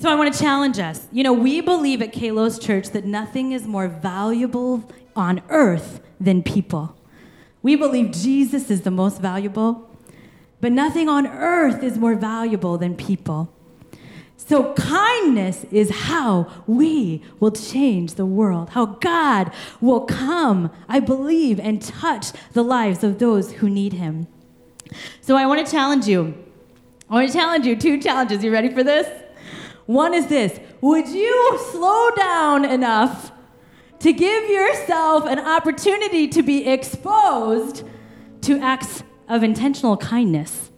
So 0.00 0.10
I 0.10 0.14
want 0.14 0.32
to 0.32 0.40
challenge 0.40 0.78
us. 0.78 1.06
You 1.12 1.22
know, 1.22 1.34
we 1.34 1.60
believe 1.60 2.00
at 2.00 2.14
Kalos 2.14 2.58
Church 2.58 2.88
that 2.92 3.04
nothing 3.04 3.52
is 3.52 3.66
more 3.66 3.88
valuable 3.88 4.90
on 5.14 5.42
earth 5.50 6.00
than 6.18 6.42
people. 6.42 6.96
We 7.60 7.76
believe 7.76 8.10
Jesus 8.10 8.70
is 8.70 8.80
the 8.80 8.90
most 8.90 9.20
valuable, 9.20 9.90
but 10.62 10.72
nothing 10.72 11.10
on 11.10 11.26
earth 11.26 11.82
is 11.82 11.98
more 11.98 12.14
valuable 12.14 12.78
than 12.78 12.96
people. 12.96 13.52
So, 14.38 14.72
kindness 14.72 15.66
is 15.70 15.90
how 15.90 16.50
we 16.66 17.22
will 17.38 17.52
change 17.52 18.14
the 18.14 18.24
world, 18.24 18.70
how 18.70 18.86
God 18.86 19.52
will 19.78 20.06
come, 20.06 20.70
I 20.88 21.00
believe, 21.00 21.60
and 21.60 21.82
touch 21.82 22.28
the 22.54 22.64
lives 22.64 23.04
of 23.04 23.18
those 23.18 23.52
who 23.52 23.68
need 23.68 23.92
Him. 23.92 24.26
So 25.20 25.36
I 25.36 25.46
want 25.46 25.64
to 25.64 25.70
challenge 25.70 26.06
you. 26.06 26.34
I 27.08 27.14
want 27.14 27.28
to 27.28 27.34
challenge 27.34 27.66
you. 27.66 27.76
Two 27.76 28.00
challenges. 28.00 28.42
You 28.42 28.52
ready 28.52 28.70
for 28.70 28.82
this? 28.82 29.06
One 29.86 30.14
is 30.14 30.26
this 30.28 30.58
Would 30.80 31.08
you 31.08 31.58
slow 31.72 32.10
down 32.16 32.64
enough 32.64 33.32
to 34.00 34.12
give 34.12 34.48
yourself 34.48 35.26
an 35.26 35.38
opportunity 35.38 36.28
to 36.28 36.42
be 36.42 36.66
exposed 36.66 37.84
to 38.42 38.58
acts 38.58 39.02
of 39.28 39.42
intentional 39.42 39.96
kindness? 39.96 40.70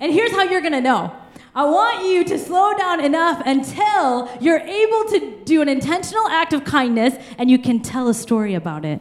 And 0.00 0.12
here's 0.12 0.30
how 0.30 0.42
you're 0.44 0.60
going 0.60 0.72
to 0.72 0.80
know. 0.80 1.14
I 1.54 1.64
want 1.64 2.06
you 2.06 2.22
to 2.24 2.38
slow 2.38 2.72
down 2.74 3.04
enough 3.04 3.42
until 3.44 4.30
you're 4.40 4.60
able 4.60 5.04
to 5.10 5.40
do 5.44 5.60
an 5.60 5.68
intentional 5.68 6.28
act 6.28 6.52
of 6.52 6.64
kindness 6.64 7.14
and 7.36 7.50
you 7.50 7.58
can 7.58 7.80
tell 7.80 8.08
a 8.08 8.14
story 8.14 8.54
about 8.54 8.84
it. 8.84 9.00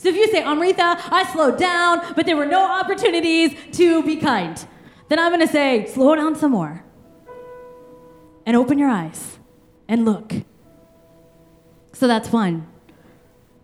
So 0.00 0.08
if 0.08 0.16
you 0.16 0.30
say, 0.30 0.42
Amrita, 0.42 0.96
I 1.12 1.30
slowed 1.30 1.58
down, 1.58 2.14
but 2.16 2.24
there 2.24 2.34
were 2.34 2.46
no 2.46 2.64
opportunities 2.64 3.54
to 3.72 4.02
be 4.02 4.16
kind, 4.16 4.56
then 5.10 5.18
I'm 5.18 5.30
going 5.30 5.46
to 5.46 5.52
say, 5.52 5.84
slow 5.88 6.14
down 6.14 6.36
some 6.36 6.52
more. 6.52 6.82
And 8.46 8.56
open 8.56 8.78
your 8.78 8.88
eyes 8.88 9.38
and 9.88 10.06
look. 10.06 10.32
So 11.92 12.06
that's 12.06 12.32
one. 12.32 12.66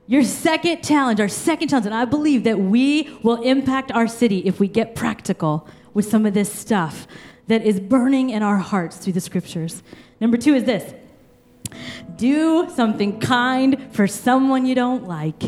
Your 0.06 0.24
second 0.24 0.84
challenge, 0.84 1.20
our 1.20 1.28
second 1.28 1.68
challenge, 1.68 1.86
and 1.86 1.94
I 1.94 2.04
believe 2.04 2.44
that 2.44 2.60
we 2.60 3.08
will 3.22 3.40
impact 3.40 3.90
our 3.90 4.06
city 4.06 4.40
if 4.40 4.60
we 4.60 4.68
get 4.68 4.94
practical 4.94 5.66
with 5.94 6.04
some 6.04 6.26
of 6.26 6.34
this 6.34 6.52
stuff 6.52 7.06
that 7.46 7.64
is 7.64 7.80
burning 7.80 8.28
in 8.28 8.42
our 8.42 8.58
hearts 8.58 8.98
through 8.98 9.14
the 9.14 9.22
scriptures. 9.22 9.82
Number 10.20 10.36
two 10.36 10.52
is 10.54 10.64
this 10.64 10.92
do 12.16 12.68
something 12.74 13.20
kind 13.20 13.88
for 13.90 14.06
someone 14.06 14.66
you 14.66 14.74
don't 14.74 15.04
like. 15.04 15.42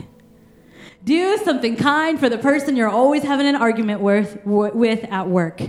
Do 1.08 1.38
something 1.38 1.74
kind 1.74 2.20
for 2.20 2.28
the 2.28 2.36
person 2.36 2.76
you're 2.76 2.86
always 2.86 3.22
having 3.22 3.46
an 3.46 3.56
argument 3.56 4.02
with, 4.02 4.44
with 4.44 5.04
at 5.10 5.26
work. 5.26 5.62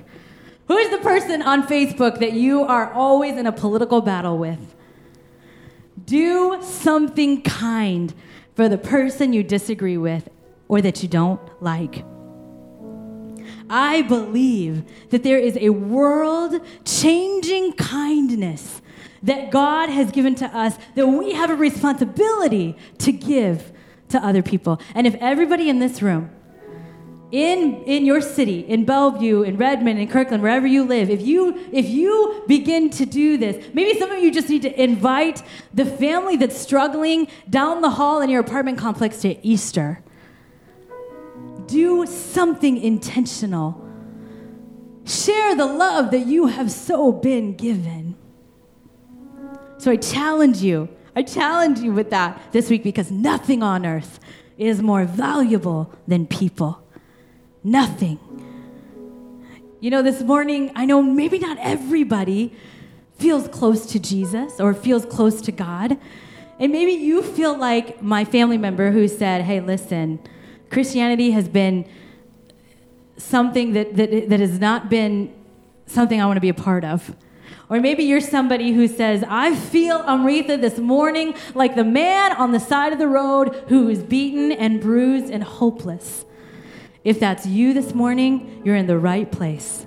Who 0.67 0.75
is 0.75 0.89
the 0.89 0.97
person 0.97 1.41
on 1.41 1.65
Facebook 1.65 2.19
that 2.19 2.33
you 2.33 2.63
are 2.63 2.91
always 2.91 3.37
in 3.37 3.47
a 3.47 3.53
political 3.53 4.01
battle 4.01 4.37
with? 4.37 4.75
Do 6.03 6.61
something 6.61 7.41
kind 7.41 8.13
for 8.53 8.67
the 8.67 8.77
person 8.77 9.31
you 9.31 9.41
disagree 9.41 9.95
with 9.95 10.27
or 10.67 10.81
that 10.81 11.01
you 11.03 11.07
don't 11.07 11.39
like. 11.63 12.03
I 13.69 14.01
believe 14.01 14.83
that 15.11 15.23
there 15.23 15.39
is 15.39 15.57
a 15.61 15.69
world 15.69 16.59
changing 16.83 17.77
kindness 17.77 18.81
that 19.23 19.51
God 19.51 19.87
has 19.87 20.11
given 20.11 20.35
to 20.35 20.47
us 20.47 20.77
that 20.95 21.07
we 21.07 21.31
have 21.31 21.49
a 21.49 21.55
responsibility 21.55 22.75
to 22.97 23.13
give 23.13 23.71
to 24.09 24.23
other 24.23 24.41
people. 24.41 24.79
And 24.95 25.07
if 25.07 25.15
everybody 25.15 25.69
in 25.69 25.79
this 25.79 26.01
room, 26.01 26.31
in, 27.31 27.83
in 27.83 28.05
your 28.05 28.21
city, 28.21 28.61
in 28.61 28.85
Bellevue, 28.85 29.43
in 29.43 29.57
Redmond, 29.57 29.99
in 29.99 30.07
Kirkland, 30.07 30.41
wherever 30.41 30.65
you 30.65 30.83
live, 30.83 31.09
if 31.09 31.21
you, 31.21 31.59
if 31.71 31.87
you 31.87 32.43
begin 32.47 32.89
to 32.91 33.05
do 33.05 33.37
this, 33.37 33.69
maybe 33.73 33.97
some 33.99 34.11
of 34.11 34.21
you 34.21 34.31
just 34.31 34.49
need 34.49 34.63
to 34.63 34.81
invite 34.81 35.43
the 35.73 35.85
family 35.85 36.37
that's 36.37 36.57
struggling 36.57 37.27
down 37.49 37.81
the 37.81 37.91
hall 37.91 38.21
in 38.21 38.29
your 38.29 38.41
apartment 38.41 38.79
complex 38.79 39.21
to 39.21 39.45
Easter. 39.45 40.03
Do 41.67 42.07
something 42.07 42.77
intentional. 42.77 43.87
Share 45.05 45.55
the 45.55 45.67
love 45.67 46.09
that 46.11 46.25
you 46.25 46.47
have 46.47 46.71
so 46.71 47.11
been 47.11 47.55
given. 47.55 48.15
So 49.77 49.91
I 49.91 49.97
challenge 49.97 50.63
you 50.63 50.89
I 51.15 51.23
challenge 51.23 51.79
you 51.79 51.91
with 51.91 52.09
that 52.11 52.39
this 52.51 52.69
week 52.69 52.83
because 52.83 53.11
nothing 53.11 53.63
on 53.63 53.85
earth 53.85 54.19
is 54.57 54.81
more 54.81 55.05
valuable 55.05 55.91
than 56.07 56.27
people. 56.27 56.83
Nothing. 57.63 58.19
You 59.79 59.89
know, 59.89 60.01
this 60.01 60.21
morning, 60.21 60.71
I 60.75 60.85
know 60.85 61.01
maybe 61.01 61.39
not 61.39 61.57
everybody 61.59 62.53
feels 63.17 63.47
close 63.47 63.85
to 63.87 63.99
Jesus 63.99 64.59
or 64.59 64.73
feels 64.73 65.05
close 65.05 65.41
to 65.41 65.51
God. 65.51 65.97
And 66.59 66.71
maybe 66.71 66.91
you 66.91 67.23
feel 67.23 67.57
like 67.57 68.01
my 68.01 68.25
family 68.25 68.57
member 68.57 68.91
who 68.91 69.07
said, 69.07 69.43
hey, 69.43 69.61
listen, 69.61 70.19
Christianity 70.69 71.31
has 71.31 71.47
been 71.47 71.89
something 73.17 73.73
that, 73.73 73.95
that, 73.95 74.29
that 74.29 74.39
has 74.39 74.59
not 74.59 74.89
been 74.89 75.33
something 75.85 76.21
I 76.21 76.25
want 76.25 76.37
to 76.37 76.41
be 76.41 76.49
a 76.49 76.53
part 76.53 76.83
of. 76.83 77.15
Or 77.69 77.79
maybe 77.79 78.03
you're 78.03 78.21
somebody 78.21 78.71
who 78.71 78.87
says, 78.87 79.23
I 79.27 79.55
feel 79.55 80.03
Amrita 80.07 80.57
this 80.57 80.77
morning 80.79 81.35
like 81.53 81.75
the 81.75 81.83
man 81.83 82.33
on 82.33 82.51
the 82.51 82.59
side 82.59 82.93
of 82.93 82.99
the 82.99 83.07
road 83.07 83.63
who 83.67 83.89
is 83.89 84.01
beaten 84.01 84.51
and 84.51 84.81
bruised 84.81 85.31
and 85.31 85.43
hopeless. 85.43 86.25
If 87.03 87.19
that's 87.19 87.45
you 87.45 87.73
this 87.73 87.93
morning, 87.93 88.61
you're 88.65 88.75
in 88.75 88.87
the 88.87 88.97
right 88.97 89.31
place. 89.31 89.85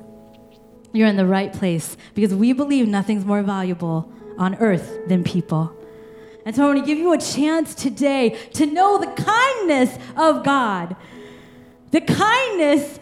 You're 0.93 1.09
in 1.09 1.17
the 1.17 1.27
right 1.27 1.53
place 1.53 1.97
because 2.15 2.35
we 2.35 2.53
believe 2.53 2.87
nothing's 2.87 3.25
more 3.25 3.43
valuable 3.43 4.13
on 4.39 4.55
earth 4.57 5.09
than 5.09 5.25
people. 5.25 5.77
And 6.45 6.55
so 6.55 6.65
I 6.65 6.67
want 6.67 6.81
to 6.81 6.87
give 6.87 6.99
you 6.99 7.13
a 7.13 7.19
chance 7.19 7.75
today 7.75 8.31
to 8.55 8.67
know 8.67 8.99
the 8.99 9.07
kindness 9.07 9.97
of 10.17 10.45
God. 10.45 10.97
The 11.93 12.01
kindness 12.01 12.99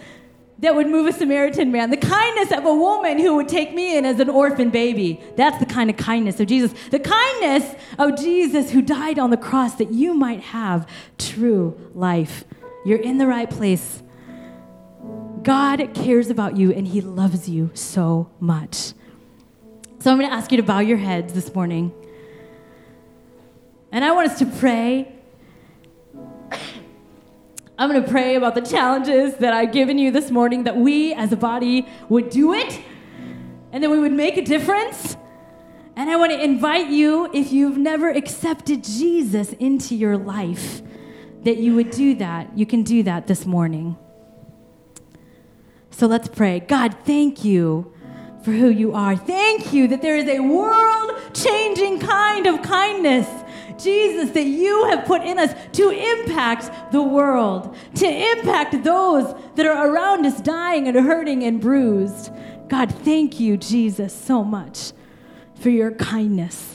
that 0.60 0.74
would 0.74 0.86
move 0.86 1.06
a 1.06 1.12
Samaritan 1.12 1.72
man, 1.72 1.90
the 1.90 1.96
kindness 1.96 2.52
of 2.52 2.64
a 2.66 2.74
woman 2.74 3.18
who 3.18 3.36
would 3.36 3.48
take 3.48 3.74
me 3.74 3.96
in 3.96 4.04
as 4.04 4.20
an 4.20 4.28
orphan 4.28 4.70
baby. 4.70 5.20
That's 5.36 5.58
the 5.58 5.66
kind 5.66 5.88
of 5.88 5.96
kindness 5.96 6.38
of 6.38 6.46
Jesus. 6.46 6.72
The 6.90 6.98
kindness 6.98 7.74
of 7.98 8.16
Jesus 8.16 8.70
who 8.70 8.82
died 8.82 9.18
on 9.18 9.30
the 9.30 9.36
cross 9.36 9.76
that 9.76 9.90
you 9.90 10.14
might 10.14 10.40
have 10.40 10.86
true 11.18 11.78
life. 11.94 12.44
You're 12.84 13.00
in 13.00 13.18
the 13.18 13.26
right 13.26 13.48
place. 13.48 14.02
God 15.42 15.94
cares 15.94 16.28
about 16.28 16.58
you 16.58 16.72
and 16.72 16.86
He 16.86 17.00
loves 17.00 17.48
you 17.48 17.70
so 17.72 18.30
much. 18.38 18.92
So 19.98 20.10
I'm 20.10 20.18
going 20.18 20.28
to 20.28 20.34
ask 20.34 20.50
you 20.50 20.56
to 20.58 20.62
bow 20.62 20.80
your 20.80 20.98
heads 20.98 21.32
this 21.32 21.54
morning. 21.54 21.92
And 23.92 24.04
I 24.04 24.12
want 24.12 24.30
us 24.30 24.38
to 24.38 24.46
pray. 24.46 25.19
I'm 27.80 27.88
going 27.88 28.04
to 28.04 28.10
pray 28.10 28.34
about 28.34 28.54
the 28.54 28.60
challenges 28.60 29.36
that 29.36 29.54
I've 29.54 29.72
given 29.72 29.96
you 29.96 30.10
this 30.10 30.30
morning, 30.30 30.64
that 30.64 30.76
we 30.76 31.14
as 31.14 31.32
a 31.32 31.36
body 31.36 31.88
would 32.10 32.28
do 32.28 32.52
it 32.52 32.78
and 33.72 33.82
that 33.82 33.88
we 33.88 33.98
would 33.98 34.12
make 34.12 34.36
a 34.36 34.42
difference. 34.42 35.16
And 35.96 36.10
I 36.10 36.16
want 36.16 36.30
to 36.30 36.44
invite 36.44 36.90
you, 36.90 37.30
if 37.32 37.52
you've 37.52 37.78
never 37.78 38.10
accepted 38.10 38.84
Jesus 38.84 39.54
into 39.54 39.94
your 39.94 40.18
life, 40.18 40.82
that 41.44 41.56
you 41.56 41.74
would 41.74 41.90
do 41.90 42.14
that. 42.16 42.54
You 42.54 42.66
can 42.66 42.82
do 42.82 43.02
that 43.04 43.26
this 43.26 43.46
morning. 43.46 43.96
So 45.90 46.06
let's 46.06 46.28
pray. 46.28 46.60
God, 46.60 46.94
thank 47.06 47.46
you 47.46 47.94
for 48.44 48.50
who 48.50 48.68
you 48.68 48.92
are. 48.92 49.16
Thank 49.16 49.72
you 49.72 49.88
that 49.88 50.02
there 50.02 50.18
is 50.18 50.28
a 50.28 50.40
world 50.40 51.12
changing 51.32 52.00
kind 52.00 52.46
of 52.46 52.60
kindness 52.60 53.26
Jesus, 53.82 54.30
that 54.30 54.44
you 54.44 54.86
have 54.86 55.04
put 55.04 55.22
in 55.22 55.38
us 55.38 55.54
to 55.72 55.90
impact 55.90 56.92
the 56.92 57.02
world, 57.02 57.76
to 57.96 58.06
impact 58.06 58.82
those 58.84 59.34
that 59.56 59.66
are 59.66 59.88
around 59.88 60.24
us 60.26 60.40
dying 60.40 60.88
and 60.88 60.96
hurting 60.96 61.42
and 61.44 61.60
bruised. 61.60 62.30
God, 62.68 62.94
thank 63.04 63.40
you, 63.40 63.56
Jesus, 63.56 64.14
so 64.14 64.44
much 64.44 64.92
for 65.56 65.70
your 65.70 65.90
kindness. 65.92 66.69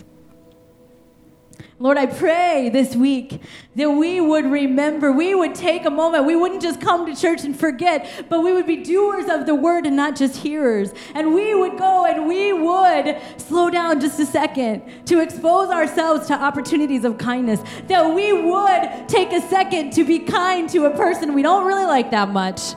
Lord, 1.78 1.98
I 1.98 2.06
pray 2.06 2.70
this 2.70 2.96
week 2.96 3.42
that 3.76 3.90
we 3.90 4.22
would 4.22 4.46
remember, 4.46 5.12
we 5.12 5.36
would 5.36 5.54
take 5.54 5.84
a 5.84 5.90
moment, 5.90 6.26
we 6.26 6.34
wouldn't 6.34 6.62
just 6.62 6.80
come 6.80 7.06
to 7.06 7.14
church 7.14 7.44
and 7.44 7.58
forget, 7.58 8.28
but 8.30 8.42
we 8.44 8.54
would 8.54 8.66
be 8.66 8.78
doers 8.78 9.28
of 9.28 9.46
the 9.46 9.56
word 9.56 9.86
and 9.86 9.94
not 9.94 10.16
just 10.16 10.38
hearers. 10.38 10.94
And 11.14 11.34
we 11.34 11.54
would 11.54 11.78
go 11.78 12.06
and 12.06 12.28
we 12.30 12.54
would 12.54 13.18
slow 13.36 13.70
down 13.70 14.00
just 14.00 14.18
a 14.22 14.26
second 14.26 14.84
to 15.08 15.20
expose 15.20 15.68
ourselves 15.68 16.28
to 16.28 16.34
opportunities 16.34 17.04
of 17.04 17.18
kindness, 17.18 17.60
that 17.88 18.16
we 18.16 18.32
would 18.32 19.10
take 19.10 19.34
a 19.34 19.42
second 19.42 19.92
to 19.94 20.06
be 20.06 20.20
kind 20.20 20.70
to 20.70 20.86
a 20.86 20.92
person 20.92 21.34
we 21.34 21.42
don't 21.42 21.68
really 21.68 21.86
like 21.86 22.10
that 22.12 22.30
much 22.30 22.74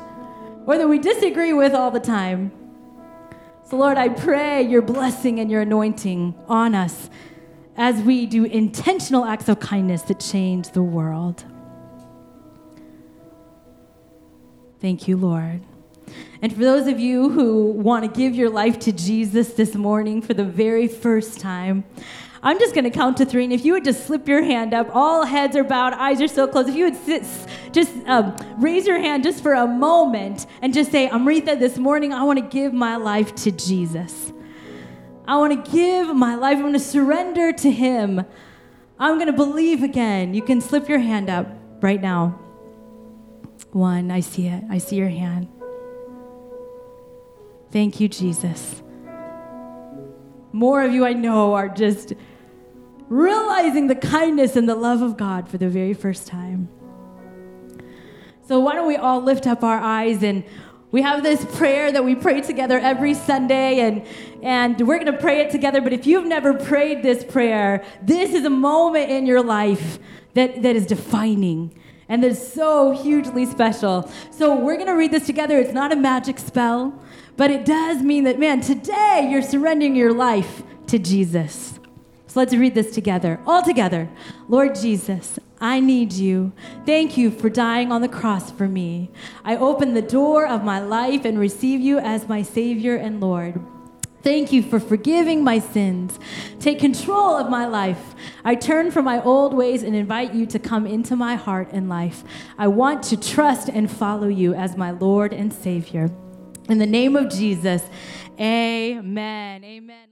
or 0.67 0.77
that 0.77 0.89
we 0.89 0.99
disagree 0.99 1.53
with 1.53 1.73
all 1.73 1.93
the 1.93 2.01
time. 2.01 2.51
So, 3.63 3.77
Lord, 3.77 3.97
I 3.97 4.09
pray 4.09 4.63
your 4.63 4.83
blessing 4.83 5.39
and 5.39 5.49
your 5.49 5.61
anointing 5.61 6.35
on 6.49 6.75
us 6.75 7.11
as 7.79 8.03
we 8.03 8.27
do 8.27 8.45
intentional 8.45 9.25
acts 9.25 9.49
of 9.49 9.61
kindness 9.61 10.03
that 10.03 10.19
change 10.19 10.73
the 10.73 10.83
world. 10.83 11.45
Thank 14.81 15.07
you, 15.09 15.17
Lord. 15.17 15.63
And 16.43 16.53
for 16.53 16.61
those 16.61 16.89
of 16.89 16.99
you 16.99 17.31
who 17.31 17.67
want 17.67 18.05
to 18.05 18.11
give 18.11 18.35
your 18.35 18.51
life 18.51 18.79
to 18.81 18.93
Jesus 18.93 19.55
this 19.55 19.75
morning 19.75 20.21
for 20.23 20.35
the 20.35 20.45
very 20.45 20.89
first 20.89 21.41
time, 21.41 21.85
I'm 22.43 22.59
just 22.59 22.75
going 22.75 22.85
to 22.85 22.91
count 22.91 23.17
to 23.19 23.25
three. 23.25 23.45
And 23.45 23.53
if 23.53 23.65
you 23.65 23.73
would 23.73 23.85
just 23.85 24.07
slip 24.07 24.29
your 24.29 24.43
hand 24.43 24.75
up, 24.75 24.95
all 24.95 25.25
heads 25.25 25.57
are 25.57 25.65
bowed, 25.65 25.93
eyes 25.95 26.21
are 26.21 26.29
still 26.29 26.47
closed. 26.49 26.69
If 26.69 26.77
you 26.77 26.85
would 26.85 26.97
sit, 26.97 27.25
just 27.73 27.93
um, 28.07 28.37
raise 28.59 28.87
your 28.87 28.99
hand 28.99 29.25
just 29.25 29.43
for 29.43 29.55
a 29.55 29.67
moment 29.67 30.47
and 30.63 30.73
just 30.73 30.91
say, 30.91 31.09
Amrita, 31.09 31.57
this 31.57 31.79
morning 31.79 32.13
I 32.13 32.23
want 32.25 32.39
to 32.39 32.45
give 32.45 32.73
my 32.73 32.97
life 32.97 33.35
to 33.37 33.51
Jesus. 33.51 34.33
I 35.29 35.37
want 35.37 35.63
to 35.63 35.71
give 35.71 36.17
my 36.17 36.37
life. 36.37 36.57
I'm 36.57 36.63
going 36.63 36.73
to 36.73 36.79
surrender 36.79 37.53
to 37.53 37.71
Him. 37.71 38.25
I'm 38.99 39.17
going 39.17 39.27
to 39.27 39.35
believe 39.35 39.83
again. 39.83 40.33
You 40.33 40.41
can 40.41 40.63
slip 40.63 40.89
your 40.89 41.01
hand 41.01 41.29
up 41.29 41.47
right 41.83 42.01
now. 42.01 42.41
One, 43.73 44.11
I 44.11 44.21
see 44.21 44.47
it. 44.47 44.65
I 44.71 44.79
see 44.79 44.97
your 44.97 45.11
hand. 45.11 45.49
Thank 47.71 48.01
you, 48.01 48.09
Jesus. 48.09 48.83
More 50.53 50.83
of 50.83 50.93
you 50.93 51.05
I 51.05 51.13
know 51.13 51.53
are 51.53 51.69
just 51.69 52.15
realizing 53.11 53.87
the 53.87 53.97
kindness 53.97 54.57
and 54.57 54.67
the 54.67 54.75
love 54.75 55.03
of 55.03 55.19
God 55.19 55.47
for 55.47 55.59
the 55.59 55.69
very 55.69 55.93
first 55.93 56.27
time. 56.27 56.71
So, 58.47 58.59
why 58.61 58.75
don't 58.75 58.89
we 58.89 58.97
all 58.97 59.21
lift 59.21 59.47
up 59.47 59.63
our 59.63 59.79
eyes 59.79 60.23
and 60.23 60.43
we 60.91 61.03
have 61.03 61.23
this 61.23 61.45
prayer 61.57 61.93
that 61.93 62.05
we 62.05 62.15
pray 62.15 62.41
together 62.41 62.79
every 62.79 63.13
Sunday, 63.15 63.81
and, 63.81 64.07
and 64.43 64.81
we're 64.87 64.99
going 64.99 65.13
to 65.13 65.21
pray 65.21 65.41
it 65.41 65.51
together. 65.51 65.81
But 65.81 65.93
if 65.93 66.07
you've 66.07 66.27
never 66.27 66.55
prayed 66.55 67.03
this 67.03 67.25
prayer, 67.25 67.85
this 68.03 68.33
is 68.33 68.45
a 68.45 68.51
moment 68.51 69.11
in 69.11 69.27
your 69.27 69.43
life 69.43 69.99
that, 70.35 70.63
that 70.63 70.77
is 70.77 70.87
defining 70.87 71.75
and 72.09 72.23
that 72.23 72.31
is 72.31 72.53
so 72.53 72.91
hugely 72.93 73.45
special. 73.45 74.11
So 74.31 74.55
we're 74.55 74.77
going 74.77 74.87
to 74.87 74.95
read 74.95 75.11
this 75.11 75.27
together. 75.27 75.59
It's 75.59 75.75
not 75.75 75.93
a 75.93 75.97
magic 75.97 76.39
spell, 76.39 76.99
but 77.37 77.51
it 77.51 77.67
does 77.67 78.03
mean 78.03 78.25
that, 78.25 78.39
man, 78.39 78.63
today 78.63 79.29
you're 79.31 79.43
surrendering 79.43 79.95
your 79.95 80.15
life 80.15 80.63
to 80.87 80.99
Jesus. 80.99 81.79
So 82.27 82.41
let's 82.41 82.55
read 82.55 82.75
this 82.75 82.95
together, 82.95 83.41
all 83.47 83.63
together. 83.63 84.09
Lord 84.49 84.75
Jesus, 84.75 85.39
I 85.61 85.81
need 85.81 86.13
you. 86.13 86.53
Thank 86.87 87.17
you 87.17 87.31
for 87.31 87.51
dying 87.51 87.91
on 87.91 88.01
the 88.01 88.09
cross 88.09 88.51
for 88.51 88.69
me. 88.69 89.11
I 89.45 89.57
open 89.57 89.95
the 89.95 90.03
door 90.03 90.47
of 90.47 90.65
my 90.65 90.81
life 90.81 91.25
and 91.25 91.39
receive 91.39 91.81
you 91.81 91.99
as 91.99 92.29
my 92.29 92.43
Savior 92.43 92.97
and 92.97 93.21
Lord. 93.21 93.61
Thank 94.23 94.53
you 94.53 94.63
for 94.63 94.81
forgiving 94.81 95.45
my 95.45 95.59
sins. 95.59 96.19
Take 96.59 96.81
control 96.81 97.37
of 97.37 97.49
my 97.49 97.67
life. 97.67 98.15
I 98.45 98.57
turn 98.57 98.91
from 98.91 99.05
my 99.05 99.23
old 99.23 99.55
ways 99.55 99.83
and 99.83 99.95
invite 99.95 100.35
you 100.35 100.45
to 100.47 100.59
come 100.59 100.87
into 100.87 101.15
my 101.15 101.37
heart 101.37 101.69
and 101.73 101.89
life. 101.89 102.25
I 102.59 102.69
want 102.69 103.05
to 103.05 103.17
trust 103.17 103.69
and 103.69 103.91
follow 103.91 104.29
you 104.29 104.55
as 104.55 104.77
my 104.77 104.91
Lord 104.91 105.33
and 105.33 105.53
Savior. 105.53 106.11
In 106.69 106.79
the 106.79 106.87
name 106.87 107.17
of 107.17 107.31
Jesus, 107.31 107.83
amen. 108.39 109.65
Amen. 109.65 110.09